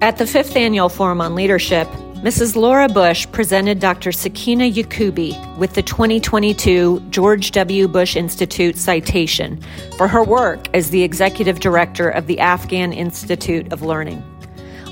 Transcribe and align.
At 0.00 0.18
the 0.18 0.26
fifth 0.26 0.56
annual 0.56 0.88
Forum 0.88 1.20
on 1.20 1.34
Leadership, 1.34 1.88
Mrs. 2.24 2.56
Laura 2.56 2.88
Bush 2.88 3.26
presented 3.32 3.80
Dr. 3.80 4.10
Sakena 4.10 4.70
Yacoobi 4.72 5.56
with 5.56 5.74
the 5.74 5.82
2022 5.82 7.00
George 7.10 7.50
W. 7.52 7.86
Bush 7.86 8.16
Institute 8.16 8.76
citation 8.76 9.60
for 9.96 10.08
her 10.08 10.22
work 10.22 10.66
as 10.74 10.90
the 10.90 11.02
executive 11.02 11.60
director 11.60 12.08
of 12.08 12.26
the 12.26 12.40
Afghan 12.40 12.92
Institute 12.92 13.72
of 13.72 13.82
Learning. 13.82 14.22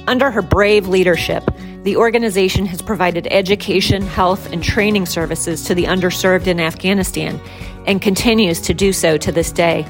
Under 0.07 0.31
her 0.31 0.43
brave 0.43 0.89
leadership, 0.89 1.51
the 1.85 1.97
organization 1.97 2.65
has 2.67 2.81
provided 2.81 3.27
education, 3.31 4.03
health, 4.03 4.53
and 4.53 4.63
training 4.63 5.07
services 5.07 5.65
to 5.65 5.75
the 5.75 5.85
underserved 5.85 6.47
in 6.47 6.61
Afghanistan 6.61 7.41
and 7.87 8.01
continues 8.01 8.61
to 8.61 8.75
do 8.75 8.93
so 8.93 9.17
to 9.17 9.33
this 9.33 9.53
day. 9.53 9.87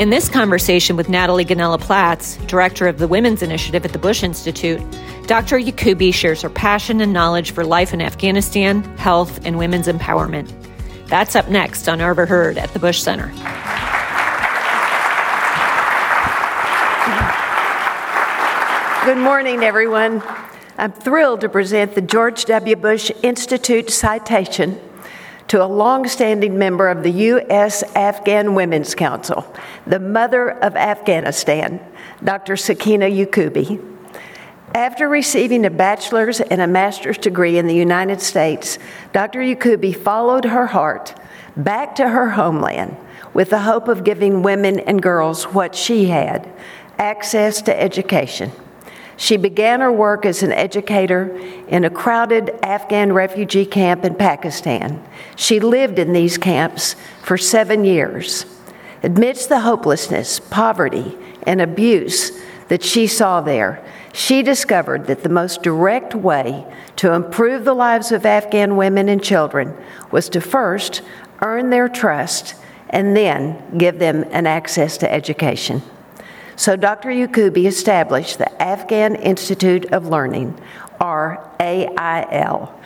In 0.00 0.08
this 0.08 0.30
conversation 0.30 0.96
with 0.96 1.10
Natalie 1.10 1.44
Gonnella 1.44 1.78
Platts, 1.78 2.38
director 2.46 2.88
of 2.88 2.96
the 2.96 3.06
Women's 3.06 3.42
Initiative 3.42 3.84
at 3.84 3.92
the 3.92 3.98
Bush 3.98 4.22
Institute, 4.22 4.80
Dr. 5.26 5.58
Yacoobi 5.58 6.14
shares 6.14 6.40
her 6.40 6.48
passion 6.48 7.02
and 7.02 7.12
knowledge 7.12 7.50
for 7.50 7.66
life 7.66 7.92
in 7.92 8.00
Afghanistan, 8.00 8.82
health, 8.96 9.44
and 9.44 9.58
women's 9.58 9.88
empowerment. 9.88 10.50
That's 11.08 11.36
up 11.36 11.50
next 11.50 11.86
on 11.86 12.00
Overheard 12.00 12.56
at 12.56 12.72
the 12.72 12.78
Bush 12.78 12.98
Center. 13.02 13.26
Good 19.04 19.22
morning, 19.22 19.64
everyone. 19.64 20.22
I'm 20.78 20.92
thrilled 20.92 21.42
to 21.42 21.50
present 21.50 21.94
the 21.94 22.00
George 22.00 22.46
W. 22.46 22.74
Bush 22.74 23.10
Institute 23.22 23.90
citation 23.90 24.80
to 25.50 25.64
a 25.64 25.66
long-standing 25.66 26.56
member 26.56 26.88
of 26.88 27.02
the 27.02 27.10
U.S. 27.10 27.82
Afghan 27.96 28.54
Women's 28.54 28.94
Council, 28.94 29.44
the 29.84 29.98
mother 29.98 30.50
of 30.50 30.76
Afghanistan, 30.76 31.80
Dr. 32.22 32.54
Sakena 32.54 33.10
Yacoobi. 33.10 33.84
After 34.76 35.08
receiving 35.08 35.66
a 35.66 35.70
bachelor's 35.70 36.40
and 36.40 36.60
a 36.60 36.68
master's 36.68 37.18
degree 37.18 37.58
in 37.58 37.66
the 37.66 37.74
United 37.74 38.20
States, 38.20 38.78
Dr. 39.12 39.40
Yacoobi 39.40 39.92
followed 39.92 40.44
her 40.44 40.68
heart 40.68 41.16
back 41.56 41.96
to 41.96 42.08
her 42.08 42.30
homeland 42.30 42.96
with 43.34 43.50
the 43.50 43.62
hope 43.62 43.88
of 43.88 44.04
giving 44.04 44.44
women 44.44 44.78
and 44.78 45.02
girls 45.02 45.42
what 45.46 45.74
she 45.74 46.04
had 46.04 46.48
access 46.96 47.60
to 47.62 47.76
education. 47.76 48.52
She 49.20 49.36
began 49.36 49.82
her 49.82 49.92
work 49.92 50.24
as 50.24 50.42
an 50.42 50.50
educator 50.50 51.38
in 51.68 51.84
a 51.84 51.90
crowded 51.90 52.58
Afghan 52.62 53.12
refugee 53.12 53.66
camp 53.66 54.02
in 54.02 54.14
Pakistan. 54.14 55.04
She 55.36 55.60
lived 55.60 55.98
in 55.98 56.14
these 56.14 56.38
camps 56.38 56.96
for 57.22 57.36
seven 57.36 57.84
years. 57.84 58.46
Amidst 59.02 59.50
the 59.50 59.60
hopelessness, 59.60 60.40
poverty, 60.40 61.18
and 61.42 61.60
abuse 61.60 62.32
that 62.68 62.82
she 62.82 63.06
saw 63.06 63.42
there, 63.42 63.84
she 64.14 64.42
discovered 64.42 65.06
that 65.08 65.22
the 65.22 65.28
most 65.28 65.62
direct 65.62 66.14
way 66.14 66.64
to 66.96 67.12
improve 67.12 67.66
the 67.66 67.74
lives 67.74 68.12
of 68.12 68.24
Afghan 68.24 68.78
women 68.78 69.10
and 69.10 69.22
children 69.22 69.76
was 70.10 70.30
to 70.30 70.40
first 70.40 71.02
earn 71.42 71.68
their 71.68 71.90
trust 71.90 72.54
and 72.88 73.14
then 73.14 73.76
give 73.76 73.98
them 73.98 74.24
an 74.30 74.46
access 74.46 74.96
to 74.96 75.12
education. 75.12 75.82
So 76.60 76.76
Dr. 76.76 77.08
Yacoobi 77.08 77.66
established 77.66 78.36
the 78.36 78.62
Afghan 78.62 79.14
Institute 79.14 79.86
of 79.94 80.08
Learning, 80.08 80.54
or 81.00 81.42
AIL. 81.58 82.78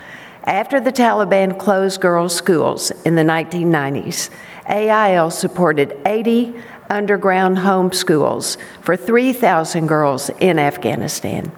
After 0.44 0.78
the 0.78 0.92
Taliban 0.92 1.58
closed 1.58 2.00
girls' 2.00 2.36
schools 2.36 2.92
in 3.04 3.16
the 3.16 3.24
1990s, 3.24 4.30
AIL 4.68 5.32
supported 5.32 5.98
80 6.06 6.54
underground 6.88 7.58
home 7.58 7.90
schools 7.90 8.58
for 8.80 8.96
3,000 8.96 9.88
girls 9.88 10.30
in 10.38 10.60
Afghanistan. 10.60 11.50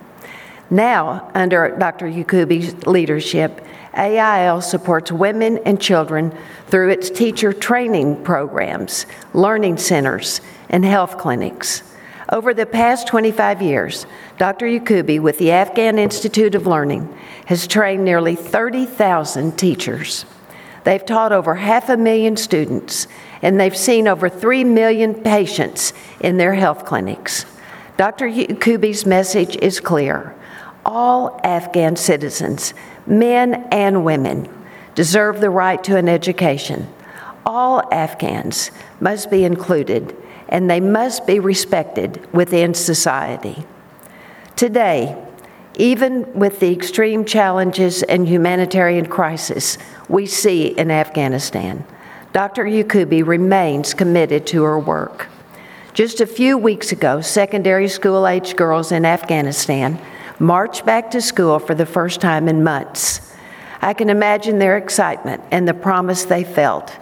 Now, 0.70 1.30
under 1.34 1.77
Dr. 1.78 2.06
Yacoobi's 2.06 2.86
leadership, 2.86 3.62
AIL 3.95 4.62
supports 4.62 5.12
women 5.12 5.58
and 5.67 5.78
children 5.78 6.34
through 6.69 6.89
its 6.89 7.11
teacher 7.11 7.52
training 7.52 8.24
programs, 8.24 9.05
learning 9.35 9.77
centers, 9.77 10.40
and 10.70 10.83
health 10.83 11.19
clinics. 11.19 11.83
Over 12.29 12.53
the 12.53 12.67
past 12.67 13.07
25 13.07 13.63
years, 13.63 14.05
Dr. 14.37 14.67
Yacoobi 14.67 15.20
with 15.20 15.39
the 15.39 15.53
Afghan 15.53 15.97
Institute 15.97 16.57
of 16.57 16.67
Learning 16.67 17.17
has 17.47 17.69
trained 17.69 18.05
nearly 18.05 18.35
30,000 18.35 19.57
teachers. 19.57 20.25
They've 20.83 21.05
taught 21.05 21.31
over 21.31 21.55
half 21.55 21.89
a 21.89 21.97
million 21.97 22.37
students, 22.37 23.07
and 23.42 23.61
they've 23.61 23.77
seen 23.77 24.09
over 24.09 24.29
3 24.29 24.64
million 24.64 25.14
patients 25.14 25.92
in 26.19 26.37
their 26.37 26.55
health 26.55 26.85
clinics. 26.85 27.47
Dr. 27.97 28.27
Yacoobi's 28.27 29.07
message 29.07 29.57
is 29.63 29.79
clear. 29.79 30.35
All 30.85 31.41
Afghan 31.45 31.95
citizens, 31.95 32.75
men 33.07 33.69
and 33.70 34.05
women, 34.05 34.48
deserve 34.97 35.41
the 35.41 35.51
right 35.51 35.83
to 35.85 35.97
an 35.97 36.08
education. 36.08 36.93
All 37.45 37.83
Afghans 37.93 38.73
must 38.98 39.31
be 39.31 39.45
included 39.45 40.17
and 40.48 40.70
they 40.70 40.80
must 40.80 41.27
be 41.27 41.39
respected 41.39 42.33
within 42.33 42.74
society. 42.74 43.64
Today, 44.55 45.17
even 45.79 46.33
with 46.33 46.61
the 46.61 46.73
extreme 46.73 47.24
challenges 47.24 48.02
and 48.02 48.27
humanitarian 48.27 49.07
crisis 49.07 49.77
we 50.08 50.27
see 50.27 50.68
in 50.68 50.90
Afghanistan, 50.90 51.84
Dr. 52.33 52.64
Yacoobi 52.64 53.27
remains 53.27 53.92
committed 53.95 54.46
to 54.48 54.62
her 54.62 54.79
work. 54.79 55.29
Just 55.92 56.20
a 56.20 56.27
few 56.27 56.58
weeks 56.58 56.92
ago, 56.92 57.20
secondary 57.20 57.89
school 57.89 58.27
age 58.27 58.57
girls 58.57 58.92
in 58.92 59.05
Afghanistan 59.05 59.98
marched 60.39 60.84
back 60.84 61.11
to 61.11 61.20
school 61.23 61.58
for 61.58 61.74
the 61.74 61.86
first 61.86 62.20
time 62.20 62.48
in 62.48 62.63
months. 62.63 63.34
I 63.80 63.95
can 63.95 64.11
imagine 64.11 64.58
their 64.58 64.77
excitement 64.77 65.42
and 65.51 65.67
the 65.67 65.74
promise 65.74 66.24
they 66.24 66.45
felt 66.45 66.92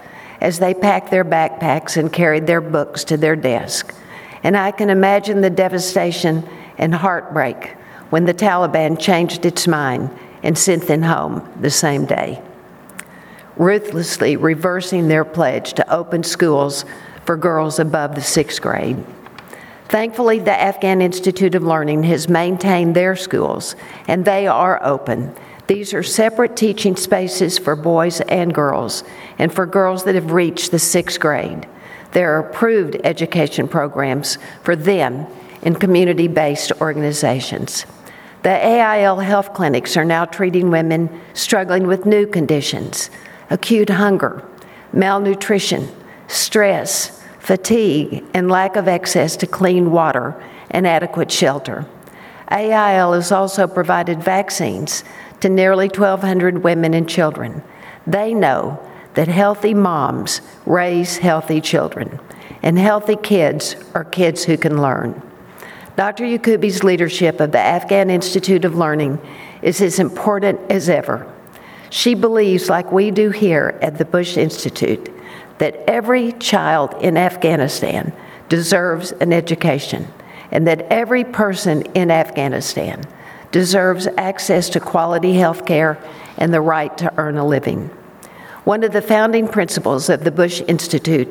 as 0.41 0.59
they 0.59 0.73
packed 0.73 1.11
their 1.11 1.25
backpacks 1.25 1.97
and 1.97 2.11
carried 2.11 2.47
their 2.47 2.61
books 2.61 3.03
to 3.05 3.17
their 3.17 3.35
desk. 3.35 3.93
And 4.43 4.55
I 4.55 4.71
can 4.71 4.89
imagine 4.89 5.41
the 5.41 5.49
devastation 5.49 6.47
and 6.77 6.93
heartbreak 6.93 7.75
when 8.09 8.25
the 8.25 8.33
Taliban 8.33 8.99
changed 8.99 9.45
its 9.45 9.67
mind 9.67 10.09
and 10.43 10.57
sent 10.57 10.87
them 10.87 11.01
home 11.01 11.51
the 11.59 11.71
same 11.71 12.05
day, 12.05 12.41
ruthlessly 13.57 14.35
reversing 14.35 15.07
their 15.07 15.25
pledge 15.25 15.73
to 15.73 15.93
open 15.93 16.23
schools 16.23 16.85
for 17.25 17.35
girls 17.35 17.79
above 17.79 18.13
the 18.13 18.21
sixth 18.21 18.61
grade. 18.61 19.03
Thankfully, 19.87 20.39
the 20.39 20.51
Afghan 20.51 21.01
Institute 21.01 21.55
of 21.55 21.63
Learning 21.63 22.03
has 22.03 22.27
maintained 22.27 22.95
their 22.95 23.15
schools, 23.15 23.75
and 24.07 24.25
they 24.25 24.47
are 24.47 24.83
open 24.83 25.35
these 25.67 25.93
are 25.93 26.03
separate 26.03 26.55
teaching 26.55 26.95
spaces 26.95 27.57
for 27.57 27.75
boys 27.75 28.21
and 28.21 28.53
girls, 28.53 29.03
and 29.39 29.53
for 29.53 29.65
girls 29.65 30.03
that 30.03 30.15
have 30.15 30.31
reached 30.31 30.71
the 30.71 30.79
sixth 30.79 31.19
grade. 31.19 31.67
There 32.11 32.35
are 32.35 32.47
approved 32.47 32.97
education 33.03 33.67
programs 33.67 34.37
for 34.63 34.75
them 34.75 35.25
in 35.63 35.75
community 35.75 36.27
based 36.27 36.71
organizations. 36.79 37.85
The 38.43 38.51
AIL 38.51 39.17
health 39.17 39.53
clinics 39.53 39.97
are 39.97 40.05
now 40.05 40.25
treating 40.25 40.69
women 40.69 41.09
struggling 41.33 41.87
with 41.87 42.05
new 42.05 42.27
conditions 42.27 43.09
acute 43.49 43.89
hunger, 43.89 44.43
malnutrition, 44.93 45.87
stress, 46.27 47.21
fatigue, 47.39 48.23
and 48.33 48.49
lack 48.49 48.75
of 48.75 48.87
access 48.87 49.35
to 49.37 49.47
clean 49.47 49.91
water 49.91 50.41
and 50.71 50.87
adequate 50.87 51.31
shelter. 51.31 51.85
AIL 52.51 53.13
has 53.13 53.31
also 53.31 53.67
provided 53.67 54.21
vaccines 54.21 55.03
to 55.41 55.49
nearly 55.49 55.87
1,200 55.87 56.63
women 56.63 56.93
and 56.93 57.09
children. 57.09 57.63
They 58.07 58.33
know 58.33 58.79
that 59.15 59.27
healthy 59.27 59.73
moms 59.73 60.41
raise 60.65 61.17
healthy 61.17 61.61
children, 61.61 62.19
and 62.61 62.77
healthy 62.77 63.15
kids 63.15 63.75
are 63.93 64.03
kids 64.03 64.43
who 64.43 64.57
can 64.57 64.81
learn. 64.81 65.21
Dr. 65.95 66.25
Yacoobi's 66.25 66.83
leadership 66.83 67.39
of 67.39 67.51
the 67.51 67.59
Afghan 67.59 68.09
Institute 68.09 68.65
of 68.65 68.75
Learning 68.75 69.19
is 69.61 69.81
as 69.81 69.99
important 69.99 70.59
as 70.69 70.89
ever. 70.89 71.31
She 71.89 72.13
believes, 72.13 72.69
like 72.69 72.91
we 72.91 73.11
do 73.11 73.29
here 73.29 73.79
at 73.81 73.97
the 73.97 74.03
Bush 74.03 74.35
Institute, 74.35 75.09
that 75.59 75.75
every 75.87 76.33
child 76.33 76.93
in 77.01 77.15
Afghanistan 77.15 78.11
deserves 78.49 79.13
an 79.13 79.31
education 79.31 80.07
and 80.51 80.67
that 80.67 80.81
every 80.91 81.23
person 81.23 81.81
in 81.93 82.11
Afghanistan 82.11 83.01
deserves 83.51 84.07
access 84.17 84.69
to 84.69 84.79
quality 84.79 85.33
health 85.33 85.65
care 85.65 85.97
and 86.37 86.53
the 86.53 86.61
right 86.61 86.97
to 86.97 87.13
earn 87.17 87.37
a 87.37 87.45
living. 87.45 87.89
One 88.63 88.83
of 88.83 88.93
the 88.93 89.01
founding 89.01 89.47
principles 89.47 90.09
of 90.09 90.23
the 90.23 90.31
Bush 90.31 90.61
Institute 90.67 91.27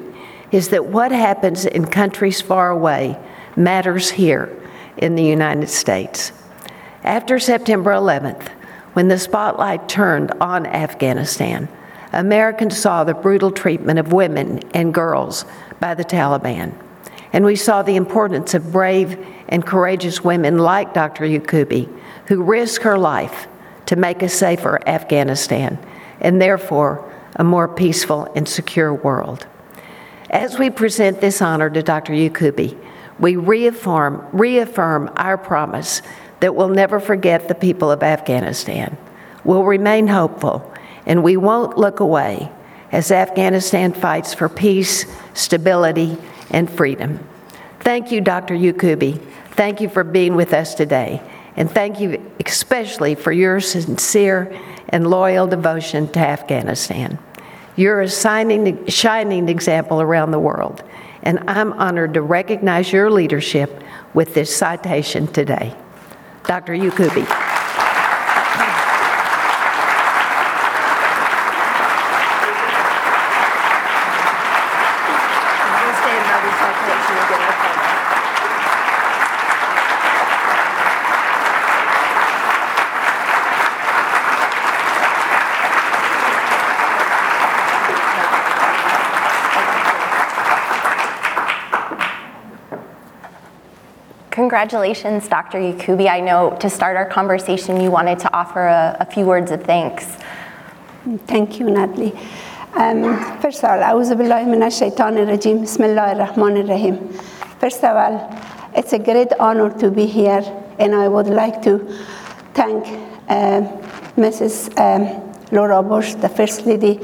is 0.52 0.69
that 0.69 0.87
what 0.87 1.11
happens 1.11 1.66
in 1.66 1.87
countries 1.87 2.40
far 2.40 2.70
away 2.70 3.19
matters 3.56 4.11
here 4.11 4.56
in 4.96 5.16
the 5.16 5.25
United 5.25 5.69
States. 5.69 6.32
After 7.02 7.38
September 7.38 7.90
11th, 7.90 8.49
when 8.93 9.08
the 9.08 9.19
spotlight 9.19 9.88
turned 9.88 10.31
on 10.40 10.66
Afghanistan, 10.66 11.69
Americans 12.12 12.76
saw 12.76 13.02
the 13.02 13.14
brutal 13.14 13.50
treatment 13.50 13.99
of 13.99 14.12
women 14.12 14.61
and 14.72 14.94
girls 14.94 15.44
by 15.81 15.94
the 15.94 16.05
Taliban. 16.05 16.72
And 17.32 17.44
we 17.44 17.56
saw 17.56 17.82
the 17.82 17.96
importance 17.96 18.55
of 18.55 18.70
brave 18.70 19.19
and 19.49 19.66
courageous 19.66 20.22
women 20.22 20.58
like 20.58 20.94
Dr. 20.94 21.25
Yacoobi, 21.25 21.88
who 22.26 22.43
risked 22.43 22.85
her 22.85 22.99
life 22.99 23.47
to 23.87 23.97
make 23.97 24.23
a 24.23 24.29
safer 24.29 24.81
Afghanistan 24.87 25.79
and 26.21 26.41
therefore 26.41 27.11
a 27.37 27.44
more 27.44 27.69
peaceful 27.69 28.31
and 28.35 28.49
secure 28.49 28.94
world. 28.94 29.47
As 30.31 30.59
we 30.59 30.71
present 30.71 31.21
this 31.21 31.43
honor 31.43 31.71
to 31.71 31.82
Dr. 31.82 32.12
Yacoobi, 32.12 32.76
we 33.19 33.37
reaffirm, 33.37 34.26
reaffirm 34.32 35.11
our 35.17 35.38
promise 35.38 36.03
that 36.41 36.55
we'll 36.55 36.69
never 36.69 36.99
forget 36.99 37.49
the 37.49 37.55
people 37.55 37.91
of 37.91 38.03
Afghanistan. 38.03 38.97
We'll 39.44 39.65
remain 39.65 40.09
hopeful, 40.09 40.73
and 41.06 41.23
we 41.23 41.37
won't 41.37 41.79
look 41.79 42.00
away 42.00 42.50
as 42.91 43.11
Afghanistan 43.11 43.93
fights 43.93 44.35
for 44.35 44.49
peace, 44.49 45.05
stability, 45.35 46.17
and 46.50 46.71
freedom. 46.71 47.21
Thank 47.81 48.11
you, 48.11 48.21
Dr. 48.21 48.55
Yacoobi. 48.55 49.21
Thank 49.50 49.81
you 49.81 49.88
for 49.88 50.03
being 50.03 50.35
with 50.35 50.53
us 50.53 50.75
today. 50.75 51.23
And 51.56 51.70
thank 51.70 52.00
you 52.00 52.32
especially 52.44 53.14
for 53.14 53.32
your 53.32 53.60
sincere 53.60 54.58
and 54.88 55.08
loyal 55.08 55.46
devotion 55.46 56.08
to 56.08 56.20
Afghanistan. 56.20 57.18
You're 57.76 58.02
a 58.02 58.08
shining, 58.08 58.86
shining 58.86 59.48
example 59.48 60.00
around 60.00 60.30
the 60.30 60.38
world, 60.38 60.82
and 61.22 61.42
I'm 61.48 61.72
honored 61.72 62.14
to 62.14 62.22
recognize 62.22 62.92
your 62.92 63.10
leadership 63.10 63.82
with 64.14 64.34
this 64.34 64.54
citation 64.54 65.26
today. 65.26 65.74
Dr. 66.44 66.74
Yacoobi. 66.74 67.53
congratulations, 94.54 95.26
Dr. 95.26 95.58
Yacoobi. 95.58 96.08
I 96.08 96.20
know 96.20 96.56
to 96.60 96.70
start 96.70 96.96
our 96.96 97.06
conversation, 97.06 97.80
you 97.80 97.90
wanted 97.90 98.20
to 98.20 98.32
offer 98.32 98.68
a, 98.68 98.96
a 99.00 99.04
few 99.04 99.24
words 99.26 99.50
of 99.50 99.64
thanks. 99.64 100.06
Thank 101.26 101.58
you, 101.58 101.68
Natalie. 101.70 102.16
Um, 102.74 103.18
first 103.40 103.64
of 103.64 103.70
all, 103.70 103.80
أعوذ 103.82 104.14
بالله 104.14 104.44
من 104.46 104.62
الشيطان 104.62 105.18
الرجيم 105.18 105.62
بسم 105.62 105.84
الله 105.84 106.12
الرحمن 106.12 106.56
الرحيم 106.62 106.96
First 107.58 107.82
of 107.82 107.96
all, 107.96 108.30
it's 108.76 108.92
a 108.92 108.98
great 109.00 109.32
honor 109.40 109.76
to 109.80 109.90
be 109.90 110.06
here 110.06 110.44
and 110.78 110.94
I 110.94 111.08
would 111.08 111.26
like 111.26 111.60
to 111.62 111.80
thank 112.54 112.86
um, 112.86 113.66
uh, 113.66 113.66
Mrs. 114.16 114.70
Um, 114.78 115.34
Laura 115.50 115.82
Bush, 115.82 116.14
the 116.14 116.28
First 116.28 116.64
Lady 116.64 117.00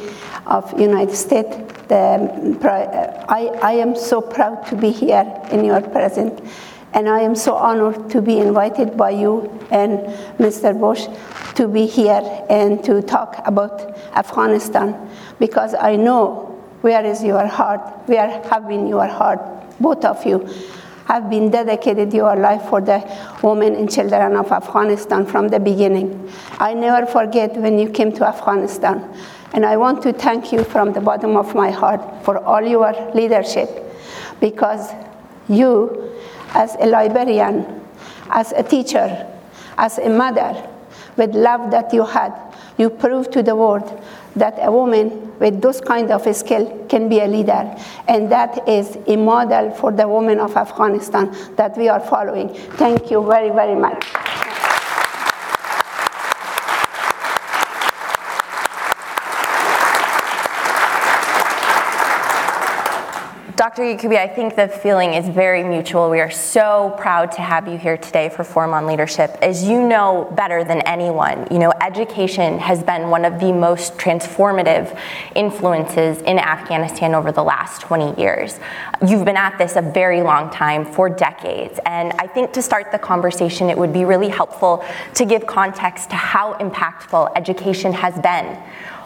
of 0.47 0.79
United 0.79 1.17
States. 1.17 1.57
The, 1.89 1.99
um, 1.99 2.59
uh, 2.63 3.25
I, 3.29 3.51
I 3.61 3.73
am 3.73 3.97
so 3.97 4.21
proud 4.21 4.65
to 4.69 4.77
be 4.77 4.93
here 4.93 5.27
in 5.51 5.65
your 5.65 5.81
presence 5.81 6.41
and 6.93 7.09
I 7.09 7.21
am 7.21 7.35
so 7.35 7.55
honored 7.55 8.11
to 8.11 8.21
be 8.21 8.39
invited 8.39 8.97
by 8.97 9.11
you 9.11 9.49
and 9.71 9.99
Mr. 10.39 10.79
Bush 10.79 11.07
to 11.55 11.69
be 11.69 11.87
here 11.87 12.23
and 12.49 12.83
to 12.85 13.03
talk 13.03 13.41
about 13.45 13.97
Afghanistan 14.15 15.09
because 15.39 15.75
I 15.75 15.97
know 15.97 16.47
where 16.81 17.05
is 17.05 17.23
your 17.23 17.47
heart, 17.47 17.81
where 18.07 18.29
have 18.49 18.67
been 18.67 18.87
your 18.87 19.07
heart, 19.07 19.41
both 19.79 20.05
of 20.05 20.25
you 20.27 20.49
have 21.07 21.29
been 21.29 21.51
dedicated 21.51 22.13
your 22.13 22.37
life 22.37 22.63
for 22.69 22.81
the 22.81 22.99
women 23.43 23.75
and 23.75 23.91
children 23.91 24.37
of 24.37 24.53
Afghanistan 24.53 25.27
from 25.27 25.49
the 25.49 25.59
beginning. 25.59 26.33
I 26.59 26.73
never 26.73 27.05
forget 27.05 27.57
when 27.57 27.79
you 27.81 27.91
came 27.91 28.13
to 28.13 28.27
Afghanistan. 28.27 29.13
And 29.53 29.67
I 29.67 29.77
want 29.77 30.03
to 30.05 30.13
thank 30.13 30.53
you 30.53 30.63
from 30.63 30.93
the 30.93 31.01
bottom 31.01 31.37
of 31.37 31.53
my 31.57 31.71
heart 31.71 32.25
for 32.25 32.39
all 32.39 32.63
your 32.63 32.93
leadership 33.13 33.69
because 34.39 34.93
you 35.49 36.13
as 36.55 36.77
a 36.81 36.87
librarian, 36.87 37.81
as 38.31 38.53
a 38.53 38.63
teacher, 38.63 39.27
as 39.79 39.99
a 39.99 40.09
mother, 40.09 40.69
with 41.17 41.35
love 41.35 41.71
that 41.71 41.93
you 41.93 42.05
had, 42.05 42.33
you 42.79 42.89
proved 42.89 43.33
to 43.33 43.43
the 43.43 43.55
world 43.55 44.03
that 44.37 44.55
a 44.61 44.71
woman 44.71 45.39
with 45.39 45.61
those 45.61 45.81
kind 45.81 46.11
of 46.11 46.23
skill 46.35 46.87
can 46.89 47.09
be 47.09 47.21
a 47.21 47.27
leader. 47.27 47.77
And 48.09 48.31
that 48.31 48.69
is 48.69 48.97
a 49.07 49.17
model 49.17 49.71
for 49.73 49.93
the 49.93 50.07
women 50.09 50.39
of 50.39 50.57
Afghanistan 50.57 51.35
that 51.57 51.77
we 51.77 51.89
are 51.89 52.01
following. 52.01 52.49
Thank 52.77 53.11
you 53.11 53.27
very, 53.27 53.51
very 53.51 53.75
much. 53.75 54.07
Dr. 63.71 63.83
Yacoobi, 63.83 64.19
I 64.19 64.27
think 64.27 64.57
the 64.57 64.67
feeling 64.67 65.15
is 65.15 65.29
very 65.29 65.63
mutual. 65.63 66.11
We 66.11 66.19
are 66.19 66.29
so 66.29 66.93
proud 66.99 67.31
to 67.33 67.41
have 67.41 67.69
you 67.69 67.79
here 67.79 67.97
today 67.97 68.29
for 68.29 68.43
Forum 68.43 68.75
on 68.75 68.85
Leadership. 68.85 69.39
As 69.43 69.63
you 69.63 69.87
know 69.87 70.29
better 70.35 70.65
than 70.65 70.81
anyone, 70.81 71.47
you 71.53 71.61
know, 71.61 71.73
education 71.81 72.59
has 72.59 72.83
been 72.83 73.11
one 73.11 73.25
of 73.25 73.39
the 73.39 73.53
most 73.53 73.97
transformative 73.97 74.99
influences 75.37 76.21
in 76.23 76.41
Afghanistan 76.41 77.15
over 77.15 77.31
the 77.31 77.45
last 77.45 77.81
20 77.83 78.21
years. 78.21 78.59
You've 79.07 79.25
been 79.25 79.37
at 79.37 79.57
this 79.57 79.77
a 79.77 79.83
very 79.83 80.21
long 80.21 80.51
time, 80.51 80.85
for 80.85 81.09
decades, 81.09 81.79
and 81.87 82.13
I 82.19 82.27
think 82.27 82.53
to 82.55 82.63
start 82.63 82.91
the 82.91 82.99
conversation, 82.99 83.71
it 83.71 83.79
would 83.79 83.93
be 83.93 84.05
really 84.05 84.31
helpful 84.31 84.85
to 85.15 85.25
give 85.25 85.47
context 85.47 86.11
to 86.11 86.17
how 86.17 86.55
impactful 86.55 87.31
education 87.37 87.93
has 87.93 88.19
been 88.19 88.61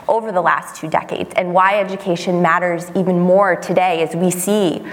over 0.08 0.32
the 0.32 0.40
last 0.40 0.76
two 0.76 0.88
decades 0.88 1.32
and 1.36 1.52
why 1.52 1.80
education 1.80 2.42
matters 2.42 2.90
even 2.94 3.18
more 3.18 3.56
today 3.56 4.02
as 4.02 4.14
we 4.14 4.30
see 4.30 4.84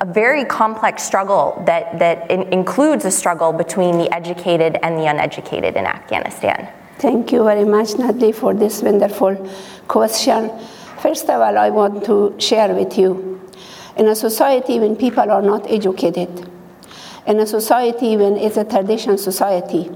a 0.00 0.06
very 0.06 0.44
complex 0.44 1.02
struggle 1.02 1.62
that, 1.66 1.98
that 1.98 2.30
in, 2.30 2.42
includes 2.52 3.04
a 3.04 3.10
struggle 3.10 3.52
between 3.52 3.98
the 3.98 4.12
educated 4.14 4.78
and 4.82 4.96
the 4.96 5.06
uneducated 5.06 5.76
in 5.76 5.84
Afghanistan. 5.84 6.68
Thank 6.98 7.32
you 7.32 7.44
very 7.44 7.64
much, 7.64 7.96
Natalie, 7.98 8.32
for 8.32 8.54
this 8.54 8.82
wonderful 8.82 9.36
question. 9.88 10.50
First 11.00 11.24
of 11.24 11.40
all, 11.40 11.56
I 11.56 11.70
want 11.70 12.04
to 12.04 12.34
share 12.38 12.74
with 12.74 12.98
you 12.98 13.40
in 13.96 14.08
a 14.08 14.14
society 14.14 14.78
when 14.78 14.96
people 14.96 15.30
are 15.30 15.42
not 15.42 15.70
educated, 15.70 16.50
in 17.26 17.40
a 17.40 17.46
society 17.46 18.16
when 18.16 18.36
it's 18.36 18.56
a 18.56 18.64
tradition 18.64 19.18
society, 19.18 19.90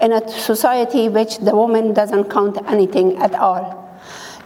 in 0.00 0.12
a 0.12 0.28
society 0.28 1.08
which 1.08 1.38
the 1.38 1.54
woman 1.54 1.92
doesn't 1.92 2.24
count 2.30 2.58
anything 2.68 3.16
at 3.18 3.34
all, 3.34 3.87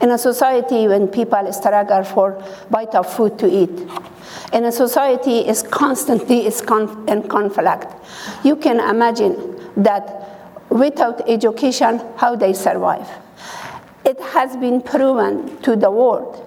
in 0.03 0.11
a 0.11 0.19
society 0.19 0.89
when 0.89 1.07
people 1.07 1.53
struggle 1.53 2.03
for 2.03 2.45
bite 2.71 2.95
of 2.95 3.11
food 3.11 3.39
to 3.39 3.47
eat, 3.49 3.71
in 4.53 4.65
a 4.65 4.73
society 4.73 5.39
is 5.39 5.63
constantly 5.63 6.45
is 6.45 6.61
in 6.61 7.23
conflict. 7.29 7.87
You 8.45 8.57
can 8.57 8.81
imagine 8.81 9.61
that 9.77 10.67
without 10.69 11.29
education, 11.29 12.03
how 12.17 12.35
they 12.35 12.53
survive. 12.53 13.09
It 14.05 14.21
has 14.21 14.57
been 14.57 14.83
proven 14.83 15.57
to 15.63 15.77
the 15.77 15.91
world 15.91 16.45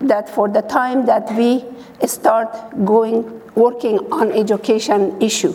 that 0.00 0.28
for 0.28 0.48
the 0.48 0.62
time 0.62 1.06
that 1.06 1.32
we 1.34 1.64
start 2.06 2.50
going 2.84 3.40
working 3.54 3.98
on 4.12 4.30
education 4.32 5.20
issue 5.22 5.52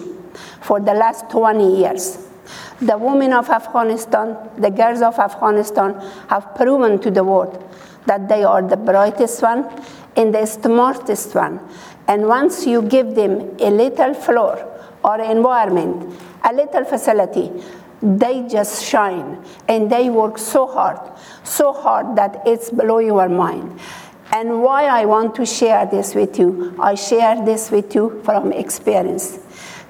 for 0.61 0.79
the 0.79 0.93
last 0.93 1.29
20 1.29 1.77
years 1.77 2.28
the 2.81 2.97
women 2.97 3.33
of 3.33 3.49
Afghanistan, 3.49 4.37
the 4.57 4.69
girls 4.69 5.01
of 5.01 5.19
Afghanistan 5.19 5.99
have 6.29 6.55
proven 6.55 6.99
to 6.99 7.11
the 7.11 7.23
world 7.23 7.63
that 8.05 8.27
they 8.29 8.43
are 8.43 8.61
the 8.61 8.77
brightest 8.77 9.41
one 9.41 9.67
and 10.15 10.33
the 10.33 10.45
smartest 10.45 11.35
one. 11.35 11.59
And 12.07 12.27
once 12.27 12.65
you 12.65 12.81
give 12.81 13.15
them 13.15 13.55
a 13.59 13.69
little 13.69 14.13
floor 14.13 14.65
or 15.03 15.21
environment, 15.21 16.19
a 16.43 16.53
little 16.53 16.85
facility, 16.85 17.51
they 18.01 18.47
just 18.47 18.85
shine 18.85 19.43
and 19.67 19.91
they 19.91 20.09
work 20.09 20.37
so 20.37 20.65
hard, 20.65 20.99
so 21.43 21.73
hard 21.73 22.15
that 22.15 22.41
it's 22.45 22.69
below 22.69 22.99
your 22.99 23.27
mind. 23.27 23.77
And 24.31 24.61
why 24.61 24.85
I 24.85 25.05
want 25.05 25.35
to 25.35 25.45
share 25.45 25.85
this 25.85 26.15
with 26.15 26.39
you, 26.39 26.75
I 26.79 26.95
share 26.95 27.43
this 27.43 27.71
with 27.71 27.93
you 27.95 28.21
from 28.23 28.53
experience. 28.53 29.39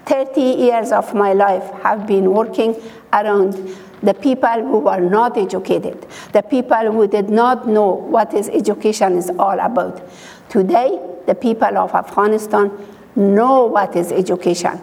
30 0.09 0.41
years 0.41 0.91
of 0.91 1.13
my 1.13 1.33
life 1.33 1.71
have 1.83 2.07
been 2.07 2.31
working 2.31 2.75
around 3.13 3.53
the 4.01 4.13
people 4.13 4.49
who 4.65 4.79
were 4.79 4.99
not 4.99 5.37
educated, 5.37 6.07
the 6.33 6.41
people 6.41 6.91
who 6.91 7.07
did 7.07 7.29
not 7.29 7.67
know 7.67 7.89
what 7.89 8.33
is 8.33 8.49
education 8.49 9.17
is 9.17 9.29
all 9.37 9.59
about. 9.59 10.01
Today, 10.49 10.99
the 11.27 11.35
people 11.35 11.77
of 11.77 11.93
Afghanistan 11.93 12.71
know 13.15 13.67
what 13.67 13.95
is 13.95 14.11
education, 14.11 14.81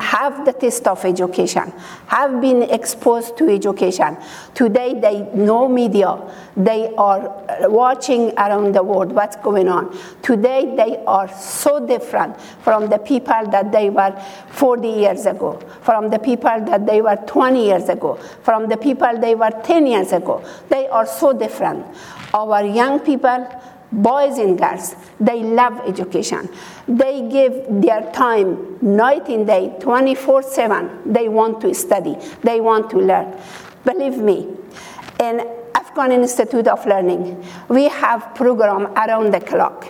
have 0.00 0.44
the 0.44 0.52
taste 0.52 0.86
of 0.86 1.04
education, 1.04 1.72
have 2.06 2.40
been 2.40 2.62
exposed 2.62 3.36
to 3.36 3.48
education. 3.48 4.16
Today 4.54 4.98
they 4.98 5.22
know 5.34 5.68
media. 5.68 6.18
They 6.56 6.94
are 6.96 7.28
uh, 7.28 7.68
watching 7.68 8.32
around 8.38 8.74
the 8.74 8.82
world 8.82 9.12
what's 9.12 9.36
going 9.36 9.68
on. 9.68 9.96
Today 10.22 10.74
they 10.76 11.02
are 11.06 11.28
so 11.36 11.86
different 11.86 12.40
from 12.40 12.88
the 12.88 12.98
people 12.98 13.46
that 13.50 13.72
they 13.72 13.90
were 13.90 14.12
40 14.50 14.88
years 14.88 15.26
ago, 15.26 15.58
from 15.82 16.08
the 16.10 16.18
people 16.18 16.64
that 16.66 16.86
they 16.86 17.00
were 17.00 17.16
20 17.26 17.64
years 17.64 17.88
ago, 17.88 18.14
from 18.42 18.68
the 18.68 18.76
people 18.76 19.18
they 19.18 19.34
were 19.34 19.50
10 19.50 19.86
years 19.86 20.12
ago. 20.12 20.42
They 20.68 20.88
are 20.88 21.06
so 21.06 21.32
different. 21.32 21.86
Our 22.34 22.64
young 22.64 23.00
people 23.00 23.46
boys 23.92 24.38
and 24.38 24.58
girls, 24.58 24.94
they 25.18 25.42
love 25.42 25.80
education. 25.86 26.48
They 26.86 27.28
give 27.28 27.64
their 27.82 28.10
time 28.12 28.78
night 28.80 29.28
and 29.28 29.46
day, 29.46 29.76
24 29.80 30.42
7. 30.42 31.12
They 31.12 31.28
want 31.28 31.60
to 31.62 31.74
study, 31.74 32.16
they 32.42 32.60
want 32.60 32.90
to 32.90 32.98
learn. 32.98 33.36
Believe 33.84 34.18
me, 34.18 34.48
in 35.20 35.40
Afghan 35.74 36.12
Institute 36.12 36.68
of 36.68 36.84
Learning, 36.86 37.44
we 37.68 37.88
have 37.88 38.34
program 38.34 38.86
around 38.96 39.32
the 39.32 39.40
clock. 39.40 39.86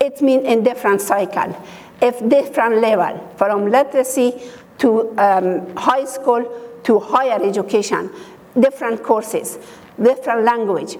It 0.00 0.20
means 0.22 0.46
in 0.46 0.62
different 0.62 1.00
cycle, 1.00 1.56
if 2.00 2.26
different 2.28 2.80
level, 2.80 3.32
from 3.36 3.70
literacy 3.70 4.40
to 4.78 5.18
um, 5.18 5.74
high 5.76 6.04
school 6.04 6.44
to 6.84 7.00
higher 7.00 7.42
education, 7.42 8.10
different 8.58 9.02
courses, 9.02 9.58
different 10.00 10.44
language 10.44 10.96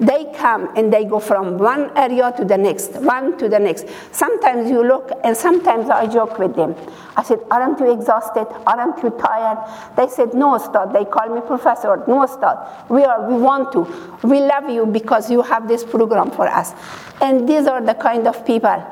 they 0.00 0.32
come 0.34 0.74
and 0.76 0.90
they 0.90 1.04
go 1.04 1.20
from 1.20 1.58
one 1.58 1.96
area 1.96 2.32
to 2.38 2.44
the 2.44 2.56
next, 2.56 2.92
one 2.96 3.36
to 3.36 3.50
the 3.50 3.58
next. 3.58 3.86
Sometimes 4.12 4.70
you 4.70 4.82
look, 4.82 5.10
and 5.22 5.36
sometimes 5.36 5.90
I 5.90 6.06
joke 6.06 6.38
with 6.38 6.56
them. 6.56 6.74
I 7.18 7.22
said, 7.22 7.40
Aren't 7.50 7.78
you 7.80 7.92
exhausted? 7.92 8.46
Aren't 8.66 9.02
you 9.02 9.10
tired? 9.10 9.58
They 9.96 10.08
said, 10.08 10.32
No, 10.32 10.54
Ustad. 10.54 10.94
They 10.94 11.04
call 11.04 11.28
me 11.34 11.42
professor. 11.42 12.02
No, 12.08 12.22
Ustad. 12.22 12.88
We, 12.88 13.04
are, 13.04 13.28
we 13.28 13.36
want 13.36 13.72
to. 13.72 13.80
We 14.26 14.40
love 14.40 14.70
you 14.70 14.86
because 14.86 15.30
you 15.30 15.42
have 15.42 15.68
this 15.68 15.84
program 15.84 16.30
for 16.30 16.48
us. 16.48 16.72
And 17.20 17.46
these 17.46 17.66
are 17.66 17.82
the 17.82 17.94
kind 17.94 18.26
of 18.26 18.46
people. 18.46 18.82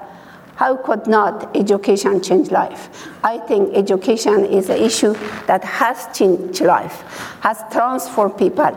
How 0.57 0.77
could 0.77 1.07
not 1.07 1.57
education 1.57 2.21
change 2.21 2.51
life? 2.51 3.09
I 3.25 3.39
think 3.39 3.75
education 3.75 4.45
is 4.45 4.69
an 4.69 4.79
issue 4.79 5.15
that 5.47 5.65
has 5.65 6.09
changed 6.13 6.61
life, 6.61 7.01
has 7.41 7.63
transformed 7.71 8.37
people. 8.37 8.77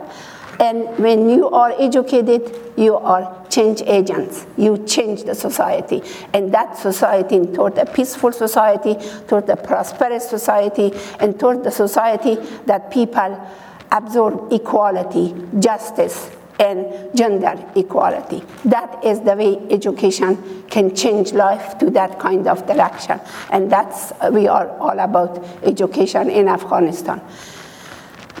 And 0.60 0.98
when 0.98 1.28
you 1.28 1.48
are 1.48 1.72
educated, 1.78 2.58
you 2.76 2.96
are 2.96 3.46
change 3.48 3.82
agents. 3.82 4.46
You 4.56 4.78
change 4.86 5.24
the 5.24 5.34
society. 5.34 6.02
And 6.32 6.52
that 6.52 6.78
society 6.78 7.46
toward 7.46 7.78
a 7.78 7.86
peaceful 7.86 8.32
society, 8.32 8.96
toward 9.26 9.48
a 9.48 9.56
prosperous 9.56 10.28
society, 10.28 10.92
and 11.20 11.38
toward 11.38 11.64
the 11.64 11.70
society 11.70 12.36
that 12.66 12.90
people 12.90 13.40
absorb 13.90 14.52
equality, 14.52 15.34
justice, 15.58 16.30
and 16.58 16.86
gender 17.16 17.58
equality. 17.74 18.42
That 18.64 19.04
is 19.04 19.20
the 19.20 19.34
way 19.34 19.58
education 19.70 20.64
can 20.68 20.94
change 20.94 21.32
life 21.32 21.78
to 21.78 21.90
that 21.90 22.18
kind 22.18 22.46
of 22.46 22.66
direction. 22.66 23.20
And 23.50 23.70
that's, 23.70 24.12
uh, 24.12 24.30
we 24.32 24.48
are 24.48 24.68
all 24.78 24.98
about 24.98 25.44
education 25.62 26.30
in 26.30 26.48
Afghanistan. 26.48 27.20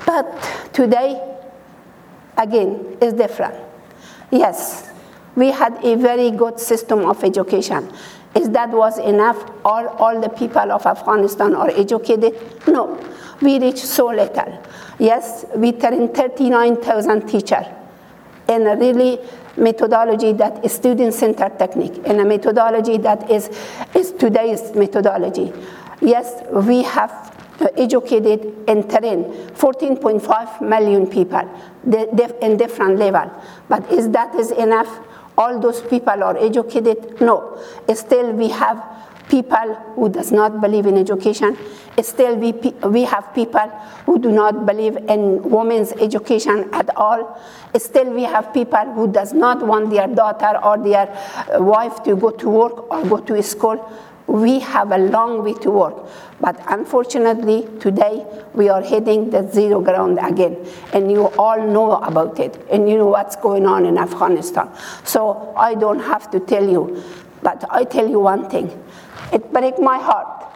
But 0.06 0.70
today, 0.72 1.31
again, 2.36 2.96
is 3.00 3.12
different. 3.12 3.54
Yes, 4.30 4.90
we 5.34 5.50
had 5.50 5.84
a 5.84 5.96
very 5.96 6.30
good 6.30 6.58
system 6.58 7.04
of 7.04 7.22
education. 7.24 7.90
Is 8.34 8.48
that 8.50 8.70
was 8.70 8.98
enough? 8.98 9.50
All, 9.64 9.88
all 9.88 10.20
the 10.20 10.28
people 10.28 10.72
of 10.72 10.86
Afghanistan 10.86 11.54
are 11.54 11.70
educated? 11.70 12.34
No, 12.66 12.98
we 13.40 13.58
reached 13.58 13.84
so 13.84 14.06
little. 14.06 14.62
Yes, 14.98 15.44
we 15.54 15.72
trained 15.72 16.14
39,000 16.14 17.28
teachers 17.28 17.66
in 18.48 18.66
a 18.66 18.76
really 18.76 19.18
methodology 19.56 20.32
that 20.32 20.64
is 20.64 20.72
student-centered 20.72 21.58
technique, 21.58 21.98
in 22.06 22.20
a 22.20 22.24
methodology 22.24 22.96
that 22.98 23.30
is, 23.30 23.50
is 23.94 24.12
today's 24.12 24.74
methodology. 24.74 25.52
Yes, 26.00 26.42
we 26.50 26.82
have 26.82 27.10
uh, 27.60 27.66
educated 27.76 28.54
and 28.66 28.88
trained 28.88 29.26
14.5 29.54 30.62
million 30.62 31.06
people 31.06 31.48
in 31.84 32.56
different 32.56 32.98
level. 32.98 33.30
But 33.68 33.90
is 33.90 34.10
that 34.10 34.34
is 34.34 34.50
enough? 34.50 35.00
All 35.38 35.58
those 35.58 35.80
people 35.80 36.22
are 36.22 36.36
educated? 36.36 37.20
No. 37.20 37.58
Still, 37.94 38.32
we 38.32 38.48
have 38.50 38.82
people 39.28 39.74
who 39.94 40.08
does 40.10 40.30
not 40.30 40.60
believe 40.60 40.86
in 40.86 40.98
education. 40.98 41.56
Still, 42.02 42.36
we, 42.36 42.52
we 42.96 43.04
have 43.04 43.34
people 43.34 43.68
who 44.04 44.18
do 44.18 44.30
not 44.30 44.66
believe 44.66 44.96
in 44.96 45.42
women's 45.42 45.92
education 45.92 46.68
at 46.72 46.94
all. 46.96 47.40
Still, 47.76 48.10
we 48.12 48.24
have 48.24 48.52
people 48.52 48.92
who 48.92 49.10
does 49.10 49.32
not 49.32 49.66
want 49.66 49.90
their 49.90 50.06
daughter 50.06 50.58
or 50.62 50.76
their 50.76 51.08
uh, 51.08 51.62
wife 51.62 52.02
to 52.02 52.14
go 52.16 52.30
to 52.30 52.50
work 52.50 52.90
or 52.90 53.04
go 53.06 53.18
to 53.20 53.42
school 53.42 53.78
we 54.26 54.60
have 54.60 54.92
a 54.92 54.98
long 54.98 55.42
way 55.42 55.54
to 55.54 55.70
work. 55.70 56.08
But 56.40 56.60
unfortunately, 56.68 57.68
today 57.80 58.26
we 58.54 58.68
are 58.68 58.82
hitting 58.82 59.30
the 59.30 59.50
zero 59.50 59.80
ground 59.80 60.18
again. 60.22 60.56
And 60.92 61.10
you 61.10 61.26
all 61.38 61.66
know 61.66 61.96
about 61.96 62.38
it. 62.38 62.60
And 62.70 62.88
you 62.88 62.96
know 62.96 63.06
what's 63.06 63.36
going 63.36 63.66
on 63.66 63.86
in 63.86 63.98
Afghanistan. 63.98 64.70
So 65.04 65.54
I 65.56 65.74
don't 65.74 66.00
have 66.00 66.30
to 66.30 66.40
tell 66.40 66.68
you. 66.68 67.02
But 67.42 67.64
I 67.70 67.84
tell 67.84 68.08
you 68.08 68.20
one 68.20 68.48
thing 68.48 68.70
it 69.32 69.52
breaks 69.52 69.78
my 69.78 69.98
heart. 69.98 70.46